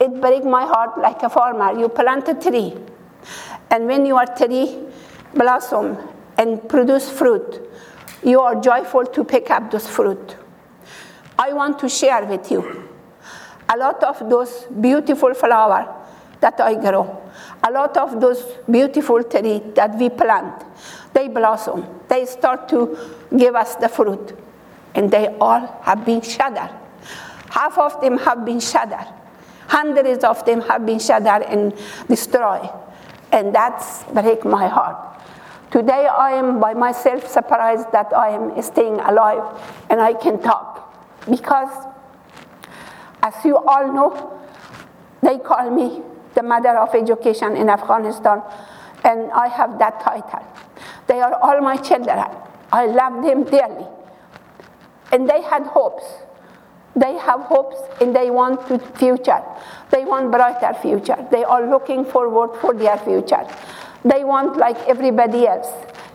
It 0.00 0.20
breaks 0.20 0.44
my 0.44 0.64
heart 0.64 0.98
like 0.98 1.22
a 1.22 1.30
farmer. 1.30 1.78
You 1.78 1.88
plant 1.88 2.28
a 2.28 2.34
tree. 2.34 2.76
And 3.70 3.86
when 3.86 4.06
your 4.06 4.24
tree 4.26 4.78
blossom 5.34 5.96
and 6.38 6.68
produce 6.68 7.10
fruit, 7.10 7.62
you 8.22 8.40
are 8.40 8.60
joyful 8.60 9.04
to 9.06 9.24
pick 9.24 9.50
up 9.50 9.70
those 9.70 9.88
fruit 9.88 10.36
I 11.38 11.52
want 11.52 11.78
to 11.80 11.88
share 11.88 12.24
with 12.24 12.50
you 12.50 12.88
a 13.68 13.76
lot 13.76 14.02
of 14.04 14.28
those 14.30 14.66
beautiful 14.80 15.34
flowers 15.34 15.86
that 16.40 16.60
I 16.60 16.74
grow, 16.74 17.22
a 17.66 17.70
lot 17.70 17.96
of 17.96 18.20
those 18.20 18.42
beautiful 18.70 19.22
trees 19.24 19.62
that 19.74 19.98
we 19.98 20.08
plant. 20.08 20.64
They 21.12 21.28
blossom, 21.28 21.86
they 22.08 22.26
start 22.26 22.68
to 22.70 22.96
give 23.36 23.54
us 23.54 23.76
the 23.76 23.88
fruit, 23.88 24.36
and 24.94 25.10
they 25.10 25.28
all 25.40 25.80
have 25.82 26.04
been 26.04 26.20
shattered. 26.20 26.70
Half 27.50 27.78
of 27.78 28.00
them 28.00 28.18
have 28.18 28.44
been 28.44 28.60
shattered. 28.60 29.06
Hundreds 29.68 30.24
of 30.24 30.44
them 30.44 30.60
have 30.62 30.86
been 30.86 30.98
shattered 30.98 31.42
and 31.48 31.74
destroyed. 32.08 32.70
And 33.32 33.54
that's 33.54 34.04
break 34.04 34.44
my 34.44 34.68
heart. 34.68 34.96
Today 35.70 36.06
I 36.06 36.30
am 36.32 36.60
by 36.60 36.74
myself 36.74 37.26
surprised 37.26 37.90
that 37.92 38.12
I 38.14 38.30
am 38.30 38.62
staying 38.62 39.00
alive 39.00 39.60
and 39.90 40.00
I 40.00 40.14
can 40.14 40.40
talk. 40.40 40.85
Because, 41.28 41.86
as 43.22 43.34
you 43.44 43.56
all 43.56 43.92
know, 43.92 44.40
they 45.22 45.38
call 45.38 45.70
me 45.70 46.02
the 46.34 46.42
mother 46.42 46.76
of 46.78 46.94
education 46.94 47.56
in 47.56 47.68
Afghanistan, 47.68 48.42
and 49.04 49.30
I 49.32 49.48
have 49.48 49.78
that 49.78 50.00
title. 50.00 50.46
They 51.06 51.20
are 51.20 51.34
all 51.34 51.60
my 51.60 51.76
children. 51.76 52.18
I 52.72 52.86
love 52.86 53.24
them 53.24 53.44
dearly. 53.44 53.86
And 55.12 55.28
they 55.28 55.42
had 55.42 55.62
hopes. 55.64 56.04
They 56.96 57.14
have 57.14 57.40
hopes 57.42 57.76
and 58.00 58.16
they 58.16 58.30
want 58.30 58.66
the 58.68 58.78
future. 58.78 59.42
They 59.90 60.04
want 60.04 60.32
brighter 60.32 60.72
future. 60.80 61.16
They 61.30 61.44
are 61.44 61.68
looking 61.68 62.04
forward 62.04 62.58
for 62.60 62.74
their 62.74 62.96
future. 62.98 63.46
They 64.04 64.24
want 64.24 64.56
like 64.56 64.78
everybody 64.88 65.46
else 65.46 65.68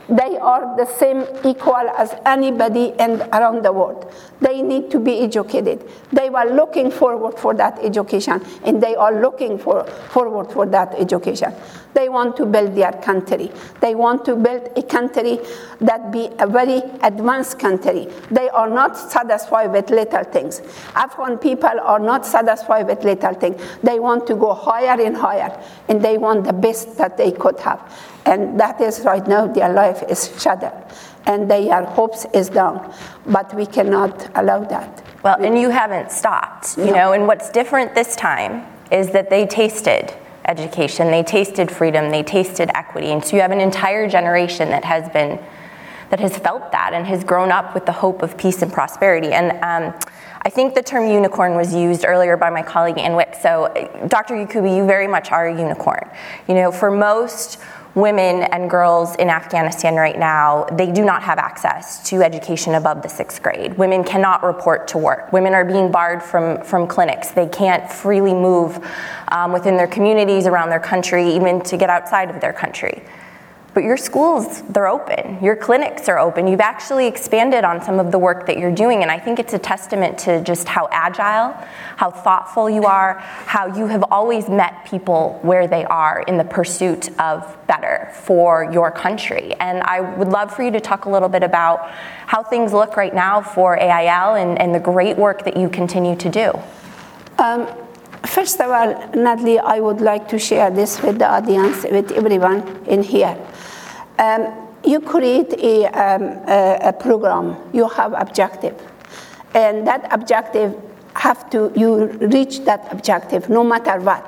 they 0.09 0.37
are 0.37 0.75
the 0.77 0.85
same 0.85 1.25
equal 1.45 1.89
as 1.97 2.15
anybody 2.25 2.93
in, 2.99 3.21
around 3.33 3.63
the 3.63 3.71
world. 3.71 4.13
They 4.39 4.61
need 4.61 4.91
to 4.91 4.99
be 4.99 5.19
educated. 5.19 5.87
They 6.11 6.29
were 6.29 6.45
looking 6.45 6.91
forward 6.91 7.37
for 7.37 7.53
that 7.55 7.79
education, 7.79 8.43
and 8.63 8.81
they 8.81 8.95
are 8.95 9.21
looking 9.21 9.57
for, 9.57 9.85
forward 9.85 10.51
for 10.51 10.65
that 10.67 10.95
education. 10.95 11.53
They 11.93 12.09
want 12.09 12.37
to 12.37 12.45
build 12.45 12.75
their 12.75 12.93
country. 12.93 13.51
They 13.81 13.95
want 13.95 14.25
to 14.25 14.35
build 14.35 14.69
a 14.75 14.83
country 14.83 15.39
that 15.81 16.11
be 16.11 16.29
a 16.39 16.47
very 16.47 16.81
advanced 17.03 17.59
country. 17.59 18.07
They 18.29 18.49
are 18.49 18.69
not 18.69 18.97
satisfied 18.97 19.71
with 19.71 19.89
little 19.89 20.23
things. 20.23 20.61
Afghan 20.95 21.37
people 21.37 21.79
are 21.81 21.99
not 21.99 22.25
satisfied 22.25 22.87
with 22.87 23.03
little 23.03 23.33
things. 23.33 23.61
They 23.83 23.99
want 23.99 24.25
to 24.27 24.35
go 24.35 24.53
higher 24.53 25.01
and 25.01 25.15
higher, 25.15 25.61
and 25.87 26.01
they 26.01 26.17
want 26.17 26.45
the 26.45 26.53
best 26.53 26.97
that 26.97 27.17
they 27.17 27.31
could 27.31 27.59
have. 27.59 27.81
And 28.25 28.59
that 28.59 28.79
is 28.79 29.01
right 29.01 29.25
now 29.27 29.47
their 29.47 29.73
life 29.73 30.03
is 30.09 30.31
shattered 30.41 30.73
and 31.25 31.49
their 31.49 31.85
hopes 31.85 32.25
is 32.33 32.49
down. 32.49 32.93
But 33.25 33.53
we 33.53 33.65
cannot 33.65 34.29
allow 34.35 34.63
that. 34.65 35.03
Well, 35.23 35.43
and 35.43 35.57
you 35.57 35.69
haven't 35.69 36.11
stopped, 36.11 36.77
you 36.77 36.85
no. 36.85 36.93
know, 36.93 37.13
and 37.13 37.27
what's 37.27 37.49
different 37.49 37.93
this 37.93 38.15
time 38.15 38.65
is 38.91 39.11
that 39.11 39.29
they 39.29 39.45
tasted 39.45 40.13
education, 40.45 41.11
they 41.11 41.23
tasted 41.23 41.69
freedom, 41.69 42.09
they 42.09 42.23
tasted 42.23 42.71
equity. 42.73 43.07
And 43.07 43.23
so 43.23 43.35
you 43.35 43.41
have 43.41 43.51
an 43.51 43.61
entire 43.61 44.09
generation 44.09 44.69
that 44.69 44.83
has 44.83 45.07
been 45.09 45.39
that 46.09 46.19
has 46.19 46.37
felt 46.37 46.73
that 46.73 46.91
and 46.93 47.07
has 47.07 47.23
grown 47.23 47.51
up 47.51 47.73
with 47.73 47.85
the 47.85 47.91
hope 47.93 48.21
of 48.21 48.37
peace 48.37 48.61
and 48.61 48.71
prosperity. 48.71 49.31
And 49.31 49.51
um, 49.63 49.97
I 50.41 50.49
think 50.49 50.75
the 50.75 50.83
term 50.83 51.09
unicorn 51.09 51.55
was 51.55 51.73
used 51.73 52.03
earlier 52.05 52.35
by 52.35 52.49
my 52.49 52.61
colleague 52.61 52.97
Ann 52.97 53.15
Wick. 53.15 53.33
So, 53.41 53.71
Dr. 54.09 54.35
Yacoobi, 54.35 54.75
you 54.75 54.85
very 54.85 55.07
much 55.07 55.31
are 55.31 55.47
a 55.47 55.57
unicorn. 55.57 56.09
You 56.49 56.55
know, 56.55 56.69
for 56.69 56.91
most 56.91 57.61
women 57.95 58.43
and 58.43 58.69
girls 58.69 59.15
in 59.15 59.29
Afghanistan 59.29 59.95
right 59.95 60.17
now, 60.17 60.65
they 60.71 60.91
do 60.91 61.03
not 61.03 61.23
have 61.23 61.37
access 61.37 62.07
to 62.09 62.21
education 62.21 62.75
above 62.75 63.01
the 63.01 63.09
sixth 63.09 63.43
grade. 63.43 63.77
Women 63.77 64.03
cannot 64.03 64.43
report 64.43 64.87
to 64.89 64.97
work. 64.97 65.31
Women 65.33 65.53
are 65.53 65.65
being 65.65 65.91
barred 65.91 66.23
from, 66.23 66.63
from 66.63 66.87
clinics. 66.87 67.31
They 67.31 67.47
can't 67.47 67.91
freely 67.91 68.33
move 68.33 68.79
um, 69.29 69.51
within 69.51 69.75
their 69.75 69.87
communities, 69.87 70.47
around 70.47 70.69
their 70.69 70.79
country, 70.79 71.35
even 71.35 71.61
to 71.61 71.77
get 71.77 71.89
outside 71.89 72.29
of 72.29 72.39
their 72.39 72.53
country. 72.53 73.01
But 73.73 73.85
your 73.85 73.95
schools, 73.95 74.63
they're 74.63 74.87
open. 74.87 75.41
Your 75.41 75.55
clinics 75.55 76.09
are 76.09 76.19
open. 76.19 76.45
You've 76.45 76.59
actually 76.59 77.07
expanded 77.07 77.63
on 77.63 77.81
some 77.81 77.99
of 77.99 78.11
the 78.11 78.19
work 78.19 78.45
that 78.47 78.57
you're 78.57 78.73
doing. 78.73 79.01
And 79.01 79.09
I 79.09 79.17
think 79.17 79.39
it's 79.39 79.53
a 79.53 79.59
testament 79.59 80.17
to 80.19 80.41
just 80.43 80.67
how 80.67 80.89
agile, 80.91 81.53
how 81.95 82.11
thoughtful 82.11 82.69
you 82.69 82.83
are, 82.83 83.19
how 83.19 83.67
you 83.77 83.87
have 83.87 84.03
always 84.11 84.49
met 84.49 84.85
people 84.85 85.39
where 85.41 85.67
they 85.67 85.85
are 85.85 86.21
in 86.27 86.37
the 86.37 86.43
pursuit 86.43 87.17
of 87.17 87.57
better 87.67 88.11
for 88.13 88.69
your 88.73 88.91
country. 88.91 89.53
And 89.53 89.81
I 89.83 90.01
would 90.01 90.27
love 90.27 90.53
for 90.53 90.63
you 90.63 90.71
to 90.71 90.81
talk 90.81 91.05
a 91.05 91.09
little 91.09 91.29
bit 91.29 91.43
about 91.43 91.89
how 92.27 92.43
things 92.43 92.73
look 92.73 92.97
right 92.97 93.15
now 93.15 93.41
for 93.41 93.79
AIL 93.79 94.35
and, 94.35 94.59
and 94.59 94.75
the 94.75 94.79
great 94.81 95.15
work 95.15 95.45
that 95.45 95.55
you 95.55 95.69
continue 95.69 96.17
to 96.17 96.29
do. 96.29 96.51
Um, 97.37 97.69
first 98.25 98.59
of 98.59 98.69
all, 98.69 99.09
Natalie, 99.15 99.59
I 99.59 99.79
would 99.79 100.01
like 100.01 100.27
to 100.29 100.39
share 100.39 100.69
this 100.69 101.01
with 101.01 101.19
the 101.19 101.29
audience, 101.29 101.83
with 101.83 102.11
everyone 102.11 102.61
in 102.87 103.03
here. 103.03 103.37
Um, 104.17 104.69
you 104.83 104.99
create 104.99 105.53
a, 105.53 105.85
um, 105.87 106.23
a, 106.47 106.89
a, 106.89 106.93
program, 106.93 107.55
you 107.73 107.87
have 107.87 108.13
objective, 108.13 108.75
and 109.53 109.85
that 109.87 110.07
objective 110.11 110.75
have 111.15 111.49
to, 111.51 111.71
you 111.75 112.07
reach 112.33 112.61
that 112.65 112.87
objective 112.91 113.49
no 113.49 113.63
matter 113.63 113.99
what. 113.99 114.25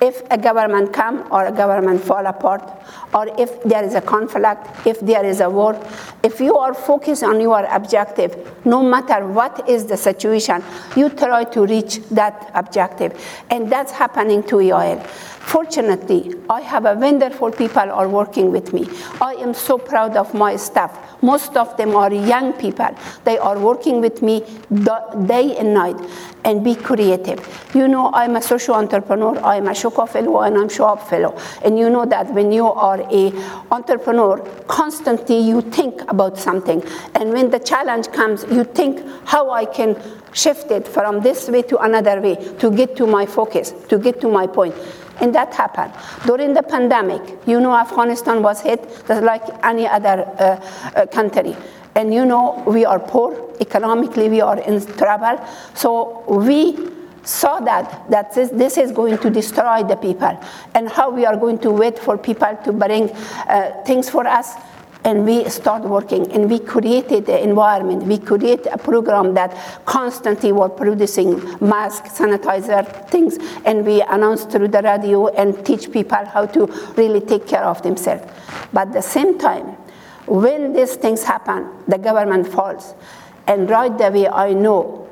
If 0.00 0.22
a 0.30 0.38
government 0.38 0.92
come 0.92 1.26
or 1.32 1.46
a 1.46 1.52
government 1.52 2.00
fall 2.00 2.24
apart, 2.26 2.62
or 3.14 3.28
if 3.38 3.62
there 3.62 3.84
is 3.84 3.94
a 3.94 4.00
conflict, 4.00 4.86
if 4.86 5.00
there 5.00 5.24
is 5.24 5.40
a 5.40 5.48
war, 5.48 5.78
if 6.22 6.40
you 6.40 6.56
are 6.56 6.74
focused 6.74 7.22
on 7.22 7.40
your 7.40 7.64
objective, 7.64 8.36
no 8.64 8.82
matter 8.82 9.26
what 9.26 9.68
is 9.68 9.86
the 9.86 9.96
situation, 9.96 10.62
you 10.96 11.08
try 11.08 11.44
to 11.44 11.66
reach 11.66 12.00
that 12.10 12.50
objective. 12.54 13.18
And 13.50 13.70
that's 13.70 13.92
happening 13.92 14.42
to 14.44 14.60
AIL. 14.60 15.00
Fortunately, 15.48 16.34
I 16.50 16.60
have 16.60 16.84
a 16.84 16.94
wonderful 16.94 17.50
people 17.50 17.90
are 17.90 18.08
working 18.08 18.52
with 18.52 18.74
me. 18.74 18.86
I 19.20 19.32
am 19.34 19.54
so 19.54 19.78
proud 19.78 20.14
of 20.14 20.34
my 20.34 20.56
staff. 20.56 21.17
Most 21.22 21.56
of 21.56 21.76
them 21.76 21.94
are 21.96 22.12
young 22.12 22.52
people. 22.52 22.88
They 23.24 23.38
are 23.38 23.58
working 23.58 24.00
with 24.00 24.22
me 24.22 24.40
day 25.26 25.56
and 25.56 25.74
night 25.74 25.96
and 26.44 26.62
be 26.62 26.74
creative. 26.74 27.40
You 27.74 27.88
know, 27.88 28.10
I'm 28.12 28.36
a 28.36 28.42
social 28.42 28.74
entrepreneur. 28.74 29.36
I'm 29.38 29.64
Ashoka 29.64 30.08
fellow 30.08 30.40
and 30.40 30.56
I'm 30.56 30.68
Schwab 30.68 31.00
fellow. 31.02 31.36
And 31.64 31.78
you 31.78 31.90
know 31.90 32.04
that 32.06 32.32
when 32.32 32.52
you 32.52 32.66
are 32.66 33.00
a 33.10 33.32
entrepreneur, 33.70 34.38
constantly 34.68 35.38
you 35.38 35.60
think 35.60 36.02
about 36.08 36.38
something. 36.38 36.82
And 37.14 37.32
when 37.32 37.50
the 37.50 37.58
challenge 37.58 38.12
comes, 38.12 38.44
you 38.50 38.64
think 38.64 39.02
how 39.24 39.50
I 39.50 39.64
can 39.64 40.00
shift 40.32 40.70
it 40.70 40.86
from 40.86 41.20
this 41.20 41.48
way 41.48 41.62
to 41.62 41.78
another 41.78 42.20
way 42.20 42.36
to 42.60 42.70
get 42.70 42.96
to 42.96 43.06
my 43.06 43.26
focus, 43.26 43.72
to 43.88 43.98
get 43.98 44.20
to 44.20 44.28
my 44.28 44.46
point. 44.46 44.74
And 45.20 45.34
that 45.34 45.54
happened. 45.54 45.92
During 46.26 46.54
the 46.54 46.62
pandemic, 46.62 47.22
you 47.46 47.60
know, 47.60 47.74
Afghanistan 47.74 48.42
was 48.42 48.60
hit 48.60 48.82
just 49.06 49.22
like 49.22 49.42
any 49.64 49.86
other 49.86 50.24
uh, 50.38 50.42
uh, 50.94 51.06
country. 51.06 51.56
And 51.94 52.14
you 52.14 52.24
know, 52.24 52.62
we 52.66 52.84
are 52.84 53.00
poor, 53.00 53.52
economically, 53.60 54.28
we 54.28 54.40
are 54.40 54.60
in 54.60 54.84
trouble. 54.96 55.44
So 55.74 56.22
we 56.28 56.78
saw 57.24 57.60
that, 57.60 58.10
that 58.10 58.34
this, 58.34 58.50
this 58.50 58.78
is 58.78 58.92
going 58.92 59.18
to 59.18 59.30
destroy 59.30 59.82
the 59.82 59.96
people 59.96 60.38
and 60.74 60.88
how 60.88 61.10
we 61.10 61.26
are 61.26 61.36
going 61.36 61.58
to 61.58 61.70
wait 61.70 61.98
for 61.98 62.16
people 62.16 62.56
to 62.64 62.72
bring 62.72 63.10
uh, 63.10 63.82
things 63.84 64.08
for 64.08 64.26
us 64.26 64.54
and 65.04 65.24
we 65.24 65.48
start 65.48 65.82
working 65.82 66.30
and 66.32 66.50
we 66.50 66.58
created 66.58 67.26
the 67.26 67.42
environment. 67.42 68.02
We 68.04 68.18
create 68.18 68.66
a 68.66 68.76
program 68.76 69.34
that 69.34 69.56
constantly 69.84 70.52
were 70.52 70.68
producing 70.68 71.40
mask 71.60 72.04
sanitizer 72.04 73.08
things. 73.08 73.38
And 73.64 73.86
we 73.86 74.02
announce 74.02 74.44
through 74.44 74.68
the 74.68 74.82
radio 74.82 75.28
and 75.28 75.64
teach 75.64 75.92
people 75.92 76.24
how 76.24 76.46
to 76.46 76.66
really 76.96 77.20
take 77.20 77.46
care 77.46 77.64
of 77.64 77.82
themselves. 77.82 78.24
But 78.72 78.88
at 78.88 78.92
the 78.94 79.02
same 79.02 79.38
time 79.38 79.76
when 80.26 80.74
these 80.74 80.96
things 80.96 81.24
happen 81.24 81.70
the 81.86 81.98
government 81.98 82.46
falls. 82.46 82.94
And 83.46 83.70
right 83.70 83.98
away 84.00 84.28
i 84.28 84.52
know 84.52 85.08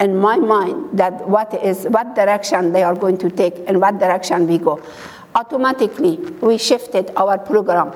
in 0.00 0.16
my 0.16 0.36
mind 0.36 0.98
that 0.98 1.26
what 1.28 1.54
is 1.54 1.84
what 1.84 2.14
direction 2.14 2.72
they 2.72 2.82
are 2.82 2.94
going 2.94 3.16
to 3.18 3.30
take 3.30 3.54
and 3.66 3.80
what 3.80 3.98
direction 3.98 4.46
we 4.46 4.58
go. 4.58 4.82
Automatically 5.34 6.16
we 6.42 6.58
shifted 6.58 7.10
our 7.16 7.38
program. 7.38 7.94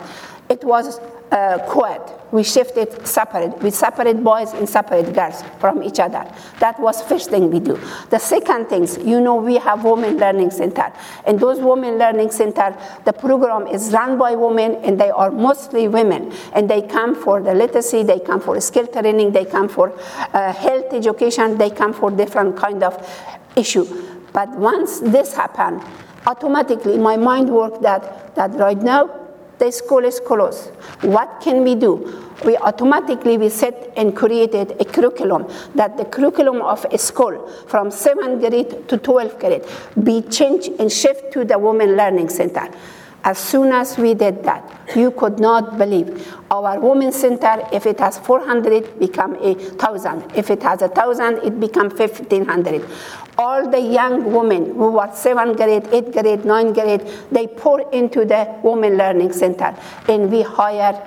It 0.48 0.64
was 0.64 1.00
uh, 1.30 1.58
quad. 1.66 2.12
We 2.32 2.42
shifted 2.42 3.06
separate. 3.06 3.62
We 3.62 3.70
separate 3.70 4.22
boys 4.22 4.52
and 4.52 4.68
separate 4.68 5.14
girls 5.14 5.42
from 5.60 5.82
each 5.82 6.00
other. 6.00 6.30
That 6.58 6.78
was 6.80 7.02
first 7.02 7.30
thing 7.30 7.50
we 7.50 7.60
do. 7.60 7.80
The 8.10 8.18
second 8.18 8.66
things, 8.66 8.98
you 8.98 9.20
know, 9.20 9.36
we 9.36 9.56
have 9.56 9.84
women 9.84 10.18
learning 10.18 10.50
center, 10.50 10.92
and 11.24 11.38
those 11.38 11.60
women 11.60 11.98
learning 11.98 12.30
center, 12.30 12.76
the 13.04 13.12
program 13.12 13.66
is 13.66 13.92
run 13.92 14.18
by 14.18 14.34
women, 14.34 14.76
and 14.84 15.00
they 15.00 15.10
are 15.10 15.30
mostly 15.30 15.88
women, 15.88 16.32
and 16.52 16.68
they 16.68 16.82
come 16.82 17.14
for 17.14 17.40
the 17.40 17.54
literacy, 17.54 18.02
they 18.02 18.18
come 18.18 18.40
for 18.40 18.60
skill 18.60 18.86
training, 18.86 19.32
they 19.32 19.44
come 19.44 19.68
for 19.68 19.92
uh, 20.32 20.52
health 20.52 20.92
education, 20.92 21.56
they 21.58 21.70
come 21.70 21.92
for 21.92 22.10
different 22.10 22.56
kind 22.56 22.82
of 22.82 22.94
issue. 23.56 23.84
But 24.32 24.50
once 24.50 25.00
this 25.00 25.34
happened, 25.34 25.82
automatically 26.26 26.98
my 26.98 27.16
mind 27.16 27.48
worked 27.48 27.82
that 27.82 28.34
that 28.34 28.52
right 28.54 28.76
now 28.76 29.25
the 29.58 29.70
school 29.70 30.04
is 30.04 30.20
closed. 30.20 30.70
What 31.02 31.40
can 31.40 31.64
we 31.64 31.74
do? 31.74 32.30
We 32.44 32.56
automatically 32.58 33.38
we 33.38 33.48
set 33.48 33.92
and 33.96 34.14
created 34.14 34.76
a 34.80 34.84
curriculum 34.84 35.48
that 35.74 35.96
the 35.96 36.04
curriculum 36.04 36.60
of 36.60 36.84
a 36.90 36.98
school 36.98 37.48
from 37.66 37.88
7th 37.88 38.40
grade 38.40 38.88
to 38.88 38.98
12th 38.98 39.40
grade 39.40 39.64
be 40.04 40.22
changed 40.22 40.70
and 40.78 40.92
shift 40.92 41.32
to 41.32 41.44
the 41.44 41.58
Women 41.58 41.96
Learning 41.96 42.28
Center. 42.28 42.68
As 43.24 43.38
soon 43.38 43.72
as 43.72 43.98
we 43.98 44.14
did 44.14 44.44
that, 44.44 44.65
you 44.94 45.10
could 45.10 45.38
not 45.38 45.78
believe. 45.78 46.32
Our 46.50 46.78
Women's 46.78 47.16
Center, 47.16 47.66
if 47.72 47.86
it 47.86 47.98
has 48.00 48.18
400, 48.18 48.98
become 48.98 49.34
a 49.36 49.54
1,000. 49.54 50.36
If 50.36 50.50
it 50.50 50.62
has 50.62 50.82
a 50.82 50.88
1,000, 50.88 51.38
it 51.44 51.58
become 51.58 51.88
1,500 51.90 52.84
all 53.38 53.68
the 53.70 53.80
young 53.80 54.32
women 54.32 54.74
who 54.74 54.92
were 54.92 55.10
seventh 55.12 55.56
grade, 55.56 55.86
eighth 55.92 56.12
grade, 56.12 56.44
ninth 56.44 56.74
grade, 56.74 57.02
they 57.30 57.46
pour 57.46 57.80
into 57.92 58.24
the 58.24 58.58
Women 58.62 58.96
Learning 58.96 59.32
Center, 59.32 59.76
and 60.08 60.30
we 60.30 60.42
hire 60.42 60.98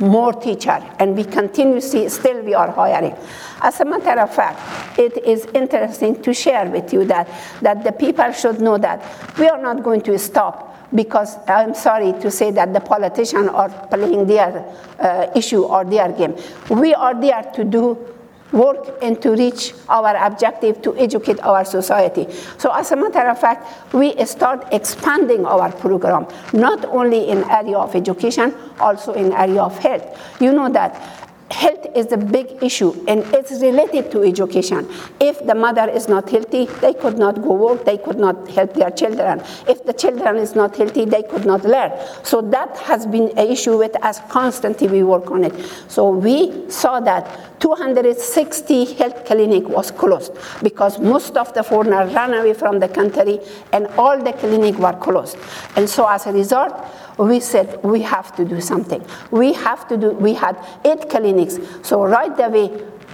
more 0.00 0.32
teacher, 0.32 0.82
and 0.98 1.16
we 1.16 1.24
continuously 1.24 2.08
still 2.08 2.42
we 2.42 2.54
are 2.54 2.70
hiring. 2.70 3.14
As 3.60 3.80
a 3.80 3.84
matter 3.84 4.20
of 4.20 4.34
fact, 4.34 4.98
it 4.98 5.24
is 5.24 5.46
interesting 5.54 6.22
to 6.22 6.32
share 6.32 6.68
with 6.70 6.92
you 6.92 7.04
that 7.06 7.28
that 7.60 7.84
the 7.84 7.92
people 7.92 8.30
should 8.32 8.60
know 8.60 8.78
that 8.78 9.02
we 9.38 9.48
are 9.48 9.60
not 9.60 9.82
going 9.82 10.00
to 10.02 10.18
stop 10.18 10.81
because 10.94 11.36
I'm 11.48 11.74
sorry 11.74 12.12
to 12.20 12.30
say 12.30 12.50
that 12.52 12.72
the 12.72 12.80
politicians 12.80 13.48
are 13.48 13.68
playing 13.88 14.26
their 14.26 14.64
uh, 14.98 15.26
issue 15.34 15.62
or 15.62 15.84
their 15.84 16.12
game. 16.12 16.36
We 16.70 16.94
are 16.94 17.18
there 17.18 17.42
to 17.54 17.64
do 17.64 18.12
work 18.52 18.98
and 19.02 19.20
to 19.22 19.30
reach 19.30 19.72
our 19.88 20.14
objective 20.26 20.82
to 20.82 20.96
educate 20.98 21.40
our 21.40 21.64
society. 21.64 22.30
So 22.58 22.70
as 22.70 22.92
a 22.92 22.96
matter 22.96 23.28
of 23.28 23.40
fact, 23.40 23.94
we 23.94 24.14
start 24.24 24.68
expanding 24.72 25.46
our 25.46 25.72
program, 25.72 26.26
not 26.52 26.84
only 26.84 27.28
in 27.28 27.44
area 27.50 27.78
of 27.78 27.94
education, 27.94 28.54
also 28.78 29.14
in 29.14 29.32
area 29.32 29.62
of 29.62 29.76
health. 29.78 30.04
You 30.40 30.52
know 30.52 30.68
that 30.70 31.21
health 31.52 31.86
is 31.94 32.10
a 32.12 32.16
big 32.16 32.62
issue 32.62 32.92
and 33.06 33.20
it's 33.34 33.52
related 33.60 34.10
to 34.10 34.22
education. 34.22 34.88
If 35.20 35.44
the 35.46 35.54
mother 35.54 35.88
is 35.88 36.08
not 36.08 36.28
healthy, 36.28 36.64
they 36.80 36.94
could 36.94 37.18
not 37.18 37.42
go 37.42 37.52
work, 37.52 37.84
they 37.84 37.98
could 37.98 38.18
not 38.18 38.48
help 38.48 38.74
their 38.74 38.90
children. 38.90 39.40
If 39.68 39.84
the 39.84 39.92
children 39.92 40.36
is 40.36 40.54
not 40.54 40.76
healthy, 40.76 41.04
they 41.04 41.22
could 41.22 41.44
not 41.44 41.64
learn. 41.64 41.92
So 42.22 42.40
that 42.40 42.76
has 42.78 43.06
been 43.06 43.30
an 43.38 43.46
issue 43.48 43.76
with 43.78 43.94
us 44.02 44.20
constantly 44.28 44.88
we 44.88 45.02
work 45.02 45.30
on 45.30 45.44
it. 45.44 45.54
So 45.88 46.10
we 46.10 46.70
saw 46.70 47.00
that 47.00 47.60
260 47.60 48.94
health 48.94 49.24
clinic 49.24 49.68
was 49.68 49.90
closed 49.90 50.32
because 50.62 50.98
most 50.98 51.36
of 51.36 51.52
the 51.54 51.62
foreigners 51.62 52.12
ran 52.12 52.34
away 52.34 52.54
from 52.54 52.80
the 52.80 52.88
country 52.88 53.38
and 53.72 53.86
all 53.98 54.18
the 54.20 54.32
clinic 54.32 54.76
were 54.78 54.94
closed. 54.94 55.36
And 55.76 55.88
so 55.88 56.08
as 56.08 56.26
a 56.26 56.32
result, 56.32 56.72
we 57.26 57.40
said 57.40 57.82
we 57.82 58.02
have 58.02 58.34
to 58.36 58.44
do 58.44 58.60
something. 58.60 59.04
We 59.30 59.52
have 59.52 59.88
to 59.88 59.96
do, 59.96 60.10
we 60.10 60.34
had 60.34 60.56
eight 60.84 61.08
clinics. 61.08 61.58
So 61.82 62.04
right 62.04 62.38
away, 62.38 62.70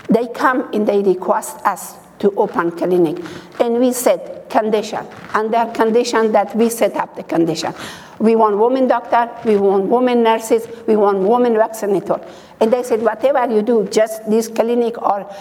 they 0.08 0.26
come 0.28 0.72
and 0.72 0.86
they 0.86 1.02
request 1.02 1.64
us 1.64 1.96
to 2.20 2.32
open 2.36 2.72
clinic. 2.72 3.24
And 3.60 3.78
we 3.78 3.92
said 3.92 4.48
condition, 4.50 5.06
under 5.34 5.66
condition 5.72 6.32
that 6.32 6.54
we 6.56 6.70
set 6.70 6.96
up 6.96 7.14
the 7.16 7.22
condition. 7.22 7.74
We 8.18 8.34
want 8.34 8.58
women 8.58 8.88
doctor, 8.88 9.30
we 9.44 9.56
want 9.56 9.84
women 9.86 10.22
nurses, 10.22 10.66
we 10.86 10.96
want 10.96 11.18
women 11.18 11.54
vaccinator. 11.54 12.20
And 12.60 12.72
they 12.72 12.82
said, 12.82 13.02
whatever 13.02 13.52
you 13.52 13.62
do, 13.62 13.86
just 13.88 14.28
this 14.28 14.48
clinic 14.48 15.00
or 15.00 15.32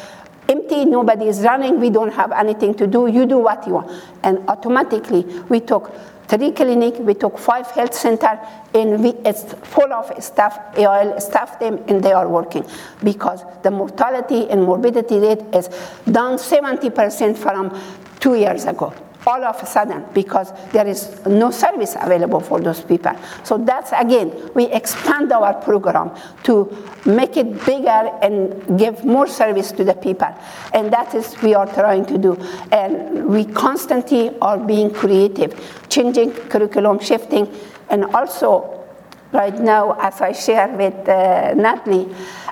empty, 0.47 0.85
nobody 0.85 1.27
is 1.27 1.41
running, 1.41 1.79
we 1.79 1.89
don't 1.89 2.13
have 2.13 2.31
anything 2.31 2.75
to 2.75 2.85
do, 2.85 3.07
you 3.07 3.25
do 3.25 3.39
what 3.39 3.65
you 3.65 3.73
want. 3.73 4.03
And 4.23 4.47
automatically, 4.47 5.23
we 5.49 5.59
took 5.59 5.91
three 6.27 6.51
clinic, 6.51 6.95
we 6.99 7.13
took 7.13 7.37
five 7.37 7.67
health 7.71 7.93
center, 7.93 8.39
and 8.73 9.03
we, 9.03 9.09
it's 9.25 9.53
full 9.63 9.91
of 9.91 10.11
staff, 10.23 10.59
AIL 10.77 11.19
staff 11.19 11.59
them, 11.59 11.83
and 11.87 12.03
they 12.03 12.11
are 12.11 12.27
working. 12.27 12.65
Because 13.03 13.43
the 13.63 13.71
mortality 13.71 14.49
and 14.49 14.63
morbidity 14.63 15.19
rate 15.19 15.43
is 15.53 15.67
down 16.11 16.37
70% 16.37 17.37
from 17.37 17.79
two 18.19 18.35
years 18.35 18.65
ago 18.65 18.93
all 19.27 19.43
of 19.43 19.61
a 19.61 19.65
sudden 19.65 20.05
because 20.13 20.53
there 20.71 20.87
is 20.87 21.23
no 21.25 21.51
service 21.51 21.95
available 21.99 22.39
for 22.39 22.61
those 22.61 22.81
people. 22.81 23.11
So 23.43 23.57
that's 23.57 23.91
again, 23.91 24.31
we 24.55 24.65
expand 24.67 25.31
our 25.33 25.53
program 25.53 26.11
to 26.43 26.75
make 27.05 27.35
it 27.35 27.65
bigger 27.65 28.09
and 28.21 28.79
give 28.79 29.03
more 29.03 29.27
service 29.27 29.73
to 29.73 29.83
the 29.83 29.93
people. 29.93 30.33
And 30.73 30.91
that 30.93 31.13
is 31.13 31.39
we 31.41 31.53
are 31.53 31.67
trying 31.67 32.05
to 32.05 32.17
do. 32.17 32.35
And 32.71 33.27
we 33.27 33.43
constantly 33.43 34.37
are 34.39 34.57
being 34.57 34.91
creative, 34.91 35.51
changing 35.89 36.31
curriculum, 36.31 36.99
shifting, 36.99 37.53
and 37.89 38.05
also 38.15 38.85
right 39.33 39.59
now, 39.59 39.97
as 39.99 40.21
I 40.21 40.31
share 40.31 40.69
with 40.69 41.07
uh, 41.07 41.53
Natalie, 41.53 42.07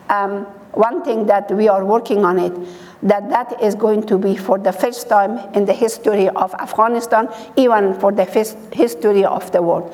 um, 0.09 0.45
one 0.73 1.03
thing 1.05 1.25
that 1.27 1.49
we 1.51 1.69
are 1.69 1.85
working 1.85 2.25
on 2.25 2.37
it 2.37 2.53
that 3.05 3.29
that 3.29 3.61
is 3.61 3.75
going 3.75 4.03
to 4.07 4.17
be 4.17 4.35
for 4.35 4.57
the 4.57 4.73
first 4.73 5.07
time 5.07 5.37
in 5.53 5.65
the 5.65 5.73
history 5.73 6.27
of 6.29 6.53
Afghanistan, 6.55 7.29
even 7.55 7.93
for 7.99 8.11
the 8.11 8.25
history 8.73 9.23
of 9.23 9.51
the 9.51 9.61
world. 9.61 9.93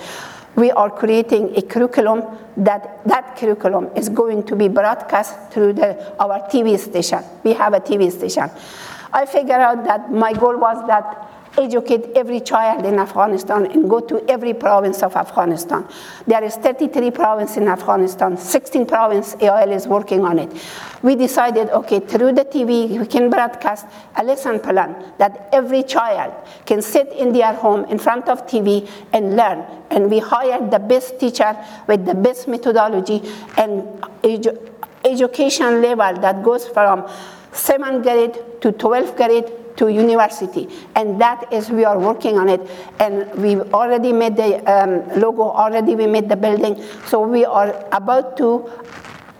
We 0.56 0.72
are 0.72 0.90
creating 0.90 1.56
a 1.56 1.62
curriculum 1.62 2.24
that 2.58 3.06
that 3.06 3.38
curriculum 3.38 3.90
is 3.96 4.10
going 4.10 4.44
to 4.48 4.56
be 4.56 4.68
broadcast 4.68 5.52
through 5.52 5.74
the, 5.74 5.90
our 6.20 6.40
TV 6.50 6.78
station. 6.80 7.24
We 7.44 7.54
have 7.54 7.74
a 7.74 7.80
TV 7.80 8.12
station. 8.12 8.50
I 9.14 9.26
figured 9.26 9.60
out 9.60 9.84
that 9.86 10.12
my 10.12 10.34
goal 10.34 10.58
was 10.58 10.86
that 10.88 11.41
educate 11.58 12.10
every 12.16 12.40
child 12.40 12.86
in 12.86 12.98
Afghanistan 13.00 13.66
and 13.66 13.90
go 13.90 14.00
to 14.00 14.24
every 14.30 14.54
province 14.54 15.04
of 15.04 15.16
Afghanistan. 15.16 15.86
There 16.26 16.44
is 16.44 16.56
33 16.56 17.12
provinces 17.12 17.58
in 17.58 17.68
Afghanistan, 17.68 18.38
16 18.38 18.86
provinces 18.86 19.36
AIL 19.42 19.72
is 19.72 19.88
working 19.88 20.24
on 20.24 20.40
it. 20.40 20.52
We 21.02 21.16
decided, 21.16 21.70
okay, 21.70 22.00
through 22.00 22.34
the 22.34 22.46
TV, 22.46 23.00
we 23.00 23.06
can 23.06 23.30
broadcast 23.30 23.86
a 24.16 24.24
lesson 24.24 24.60
plan 24.60 25.14
that 25.18 25.50
every 25.52 25.84
child 25.84 26.34
can 26.66 26.82
sit 26.82 27.12
in 27.14 27.34
their 27.34 27.54
home 27.54 27.86
in 27.86 28.00
front 28.00 28.30
of 28.30 28.48
TV 28.48 28.90
and 29.14 29.36
learn. 29.36 29.66
And 29.90 30.10
we 30.10 30.20
hired 30.20 30.72
the 30.72 30.80
best 30.80 31.20
teacher 31.20 31.58
with 31.88 32.06
the 32.06 32.16
best 32.16 32.48
methodology 32.48 33.22
and 33.58 33.84
edu- 34.24 34.70
education 35.04 35.82
level 35.82 36.22
that 36.22 36.44
goes 36.44 36.68
from 36.68 37.04
7th 37.52 38.04
grade 38.04 38.62
to 38.62 38.72
12th 38.72 39.18
grade 39.18 39.52
to 39.82 39.90
university. 39.90 40.70
And 40.96 41.20
that 41.20 41.52
is, 41.52 41.72
we 41.72 41.86
are 41.86 41.98
working 41.98 42.38
on 42.38 42.50
it. 42.50 42.62
And 43.00 43.28
we 43.42 43.56
already 43.74 44.14
made 44.14 44.38
the 44.38 44.62
um, 44.72 45.20
logo, 45.20 45.42
already 45.42 45.96
we 45.96 46.06
made 46.06 46.30
the 46.30 46.36
building. 46.36 46.82
So 47.08 47.28
we 47.28 47.46
are 47.46 47.74
about 47.92 48.38
to 48.38 48.70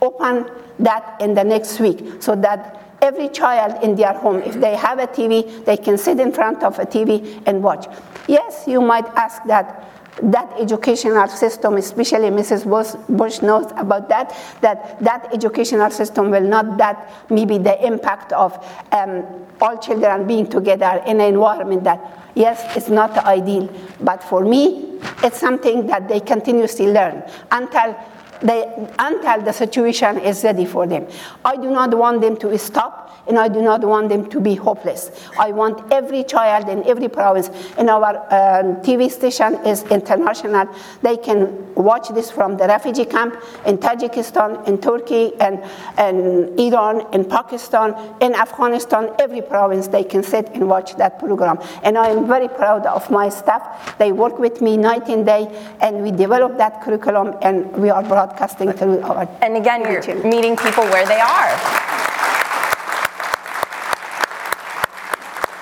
open 0.02 0.50
that 0.80 1.22
in 1.22 1.36
the 1.36 1.44
next 1.44 1.80
week 1.80 2.24
so 2.24 2.36
that 2.38 2.98
every 3.04 3.30
child 3.30 3.84
in 3.84 3.96
their 3.96 4.14
home, 4.14 4.42
if 4.42 4.56
they 4.60 4.76
have 4.76 4.98
a 4.98 5.06
TV, 5.06 5.64
they 5.66 5.78
can 5.78 5.96
sit 5.96 6.20
in 6.20 6.32
front 6.32 6.64
of 6.64 6.80
a 6.80 6.86
TV 6.88 7.40
and 7.46 7.62
watch. 7.62 7.86
Yes, 8.28 8.64
you 8.66 8.82
might 8.82 9.06
ask 9.16 9.44
that 9.46 9.88
that 10.24 10.54
educational 10.60 11.28
system, 11.28 11.76
especially 11.78 12.30
Mrs. 12.30 12.66
Bush 13.10 13.42
knows 13.42 13.72
about 13.78 14.10
that, 14.10 14.36
that 14.62 15.00
that 15.00 15.34
educational 15.34 15.90
system 15.90 16.30
will 16.30 16.42
not 16.42 16.78
that 16.78 17.10
maybe 17.30 17.58
the 17.58 17.86
impact 17.86 18.34
of 18.34 18.54
um, 18.92 19.26
all 19.62 19.78
children 19.78 20.28
being 20.28 20.48
together 20.48 21.02
in 21.08 21.22
an 21.22 21.34
environment 21.34 21.84
that, 21.86 22.30
yes, 22.36 22.76
it's 22.76 22.90
not 22.90 23.18
ideal, 23.20 23.70
but 24.02 24.24
for 24.24 24.44
me, 24.44 25.00
it's 25.24 25.40
something 25.40 25.88
that 25.88 26.08
they 26.08 26.20
continuously 26.20 26.88
learn 26.88 27.24
until 27.52 27.96
they, 28.42 28.90
until 29.00 29.42
the 29.42 29.52
situation 29.54 30.20
is 30.20 30.44
ready 30.44 30.66
for 30.66 30.88
them. 30.88 31.08
I 31.46 31.56
do 31.56 31.70
not 31.70 31.94
want 31.94 32.22
them 32.22 32.38
to 32.38 32.58
stop 32.58 33.11
and 33.28 33.38
I 33.38 33.48
do 33.48 33.62
not 33.62 33.84
want 33.84 34.10
them 34.10 34.30
to 34.30 34.40
be 34.40 34.56
hopeless. 34.56 35.12
I 35.40 35.52
want 35.52 35.92
every 35.92 36.24
child 36.24 36.70
in 36.70 36.84
every 36.88 37.08
province, 37.08 37.50
and 37.78 37.90
our 37.90 38.18
um, 38.18 38.82
TV 38.82 39.10
station 39.12 39.56
is 39.66 39.84
international. 39.84 40.68
They 41.02 41.18
can 41.18 41.74
watch 41.76 42.10
this 42.10 42.32
from 42.32 42.58
the 42.58 42.68
refugee 42.68 43.06
camp 43.06 43.36
in 43.66 43.78
Tajikistan, 43.78 44.68
in 44.68 44.80
Turkey, 44.80 45.34
and, 45.40 45.64
and 45.98 46.60
Iran, 46.60 47.06
in 47.14 47.26
Pakistan, 47.26 47.96
in 48.22 48.34
Afghanistan, 48.36 49.10
every 49.20 49.42
province 49.42 49.88
they 49.88 50.04
can 50.04 50.24
sit 50.24 50.50
and 50.50 50.68
watch 50.68 50.96
that 50.98 51.20
program. 51.20 51.60
And 51.84 51.98
I 51.98 52.08
am 52.10 52.28
very 52.28 52.48
proud 52.48 52.86
of 52.86 53.10
my 53.10 53.30
staff. 53.30 53.98
They 53.98 54.12
work 54.12 54.40
with 54.40 54.62
me 54.62 54.78
night 54.78 55.08
and 55.10 55.26
day, 55.26 55.48
and 55.82 56.04
we 56.04 56.12
develop 56.12 56.58
that 56.58 56.82
curriculum, 56.82 57.36
and 57.42 57.72
we 57.78 57.90
are 57.90 58.04
broadcasting 58.04 58.72
through 58.74 59.02
our. 59.02 59.28
And 59.42 59.58
again, 59.58 59.82
you're 59.82 60.24
meeting 60.24 60.56
people 60.56 60.84
where 60.86 61.06
they 61.06 61.20
are. 61.20 61.81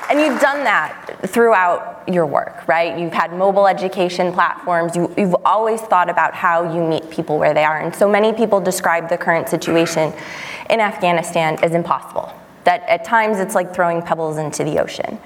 And 0.10 0.20
you've 0.20 0.42
done 0.42 0.64
that 0.64 1.20
throughout 1.28 2.04
your 2.08 2.26
work, 2.26 2.68
right? 2.68 2.98
You've 2.98 3.14
had 3.14 3.32
mobile 3.32 3.68
education 3.68 4.34
platforms. 4.34 4.96
You, 4.96 5.14
have 5.18 5.36
always 5.46 5.82
thought 5.82 6.10
about 6.10 6.34
how 6.34 6.74
you 6.74 6.84
meet 6.84 7.12
people 7.12 7.38
where 7.38 7.54
they 7.54 7.64
are. 7.64 7.80
And 7.80 7.96
so 7.96 8.10
many 8.10 8.34
people 8.34 8.60
describe 8.60 9.08
the 9.08 9.18
current 9.18 9.50
situation 9.50 10.12
in 10.70 10.80
Afghanistan 10.80 11.60
as 11.62 11.74
impossible. 11.74 12.34
That 12.64 12.82
at 12.90 13.06
times 13.06 13.40
it's 13.40 13.54
like 13.54 13.76
throwing 13.76 14.02
pebbles 14.02 14.38
into 14.38 14.64
the 14.64 14.80
ocean. 14.80 15.20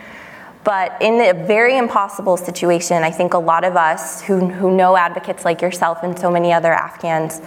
But 0.65 1.01
in 1.01 1.15
a 1.21 1.33
very 1.45 1.77
impossible 1.77 2.35
situation, 2.35 3.03
I 3.03 3.11
think 3.11 3.33
a 3.33 3.39
lot 3.39 3.63
of 3.63 3.77
us 3.77 4.21
who, 4.21 4.47
who 4.47 4.75
know 4.75 4.97
advocates 4.97 5.45
like 5.45 5.61
yourself 5.61 6.03
and 6.03 6.17
so 6.17 6.29
many 6.29 6.51
other 6.51 6.73
Afghans 6.73 7.41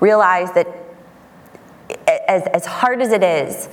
realize 0.00 0.52
that 0.52 0.66
as, 2.28 2.42
as 2.48 2.66
hard 2.66 3.00
as 3.02 3.12
it 3.12 3.22
is, 3.22 3.68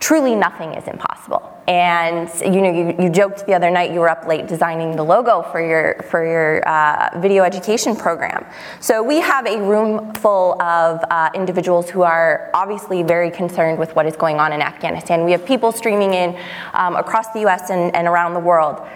truly 0.00 0.34
nothing 0.34 0.74
is 0.74 0.86
impossible. 0.86 1.50
And 1.66 2.28
you 2.40 2.60
know, 2.60 2.70
you, 2.70 3.04
you 3.04 3.10
joked 3.10 3.46
the 3.46 3.54
other 3.54 3.70
night 3.70 3.90
you 3.90 4.00
were 4.00 4.10
up 4.10 4.26
late 4.26 4.46
designing 4.46 4.96
the 4.96 5.02
logo 5.02 5.42
for 5.50 5.66
your 5.66 6.02
for 6.10 6.24
your 6.24 6.66
uh, 6.68 7.18
video 7.20 7.42
education 7.42 7.96
program. 7.96 8.44
So 8.80 9.02
we 9.02 9.20
have 9.20 9.46
a 9.46 9.62
room 9.62 10.12
full 10.14 10.60
of 10.60 11.02
uh, 11.10 11.30
individuals 11.34 11.88
who 11.88 12.02
are 12.02 12.50
obviously 12.52 13.02
very 13.02 13.30
concerned 13.30 13.78
with 13.78 13.96
what 13.96 14.04
is 14.04 14.14
going 14.14 14.38
on 14.38 14.52
in 14.52 14.60
Afghanistan. 14.60 15.24
We 15.24 15.32
have 15.32 15.46
people 15.46 15.72
streaming 15.72 16.12
in 16.12 16.38
um, 16.74 16.96
across 16.96 17.32
the 17.32 17.40
U.S. 17.40 17.70
And, 17.70 17.94
and 17.96 18.06
around 18.06 18.34
the 18.34 18.40
world. 18.40 18.86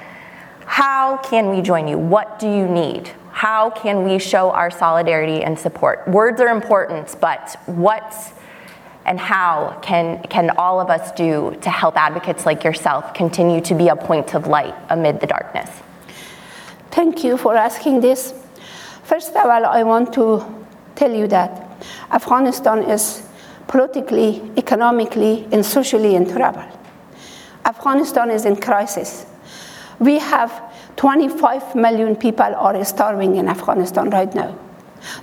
How 0.66 1.16
can 1.16 1.48
we 1.48 1.62
join 1.62 1.88
you? 1.88 1.96
What 1.96 2.38
do 2.38 2.46
you 2.46 2.68
need? 2.68 3.10
How 3.32 3.70
can 3.70 4.04
we 4.04 4.18
show 4.18 4.50
our 4.50 4.70
solidarity 4.70 5.42
and 5.42 5.58
support? 5.58 6.06
Words 6.06 6.40
are 6.40 6.48
important, 6.48 7.16
but 7.20 7.56
what 7.64 8.14
and 9.08 9.18
how 9.18 9.78
can, 9.80 10.22
can 10.24 10.50
all 10.58 10.80
of 10.80 10.90
us 10.90 11.10
do 11.12 11.56
to 11.62 11.70
help 11.70 11.96
advocates 11.96 12.44
like 12.44 12.62
yourself 12.62 13.14
continue 13.14 13.58
to 13.62 13.74
be 13.74 13.88
a 13.88 13.96
point 13.96 14.34
of 14.34 14.46
light 14.46 14.74
amid 14.90 15.18
the 15.20 15.26
darkness? 15.26 15.70
Thank 16.90 17.24
you 17.24 17.38
for 17.38 17.56
asking 17.56 18.02
this. 18.02 18.34
First 19.04 19.30
of 19.30 19.46
all, 19.46 19.64
I 19.64 19.82
want 19.82 20.12
to 20.12 20.44
tell 20.94 21.10
you 21.10 21.26
that 21.28 21.82
Afghanistan 22.10 22.82
is 22.82 23.26
politically, 23.66 24.42
economically, 24.58 25.48
and 25.52 25.64
socially 25.64 26.14
in 26.14 26.28
trouble. 26.30 26.66
Afghanistan 27.64 28.30
is 28.30 28.44
in 28.44 28.56
crisis. 28.56 29.24
We 29.98 30.18
have 30.18 30.52
25 30.96 31.74
million 31.74 32.14
people 32.14 32.54
are 32.54 32.84
starving 32.84 33.36
in 33.36 33.48
Afghanistan 33.48 34.10
right 34.10 34.34
now. 34.34 34.58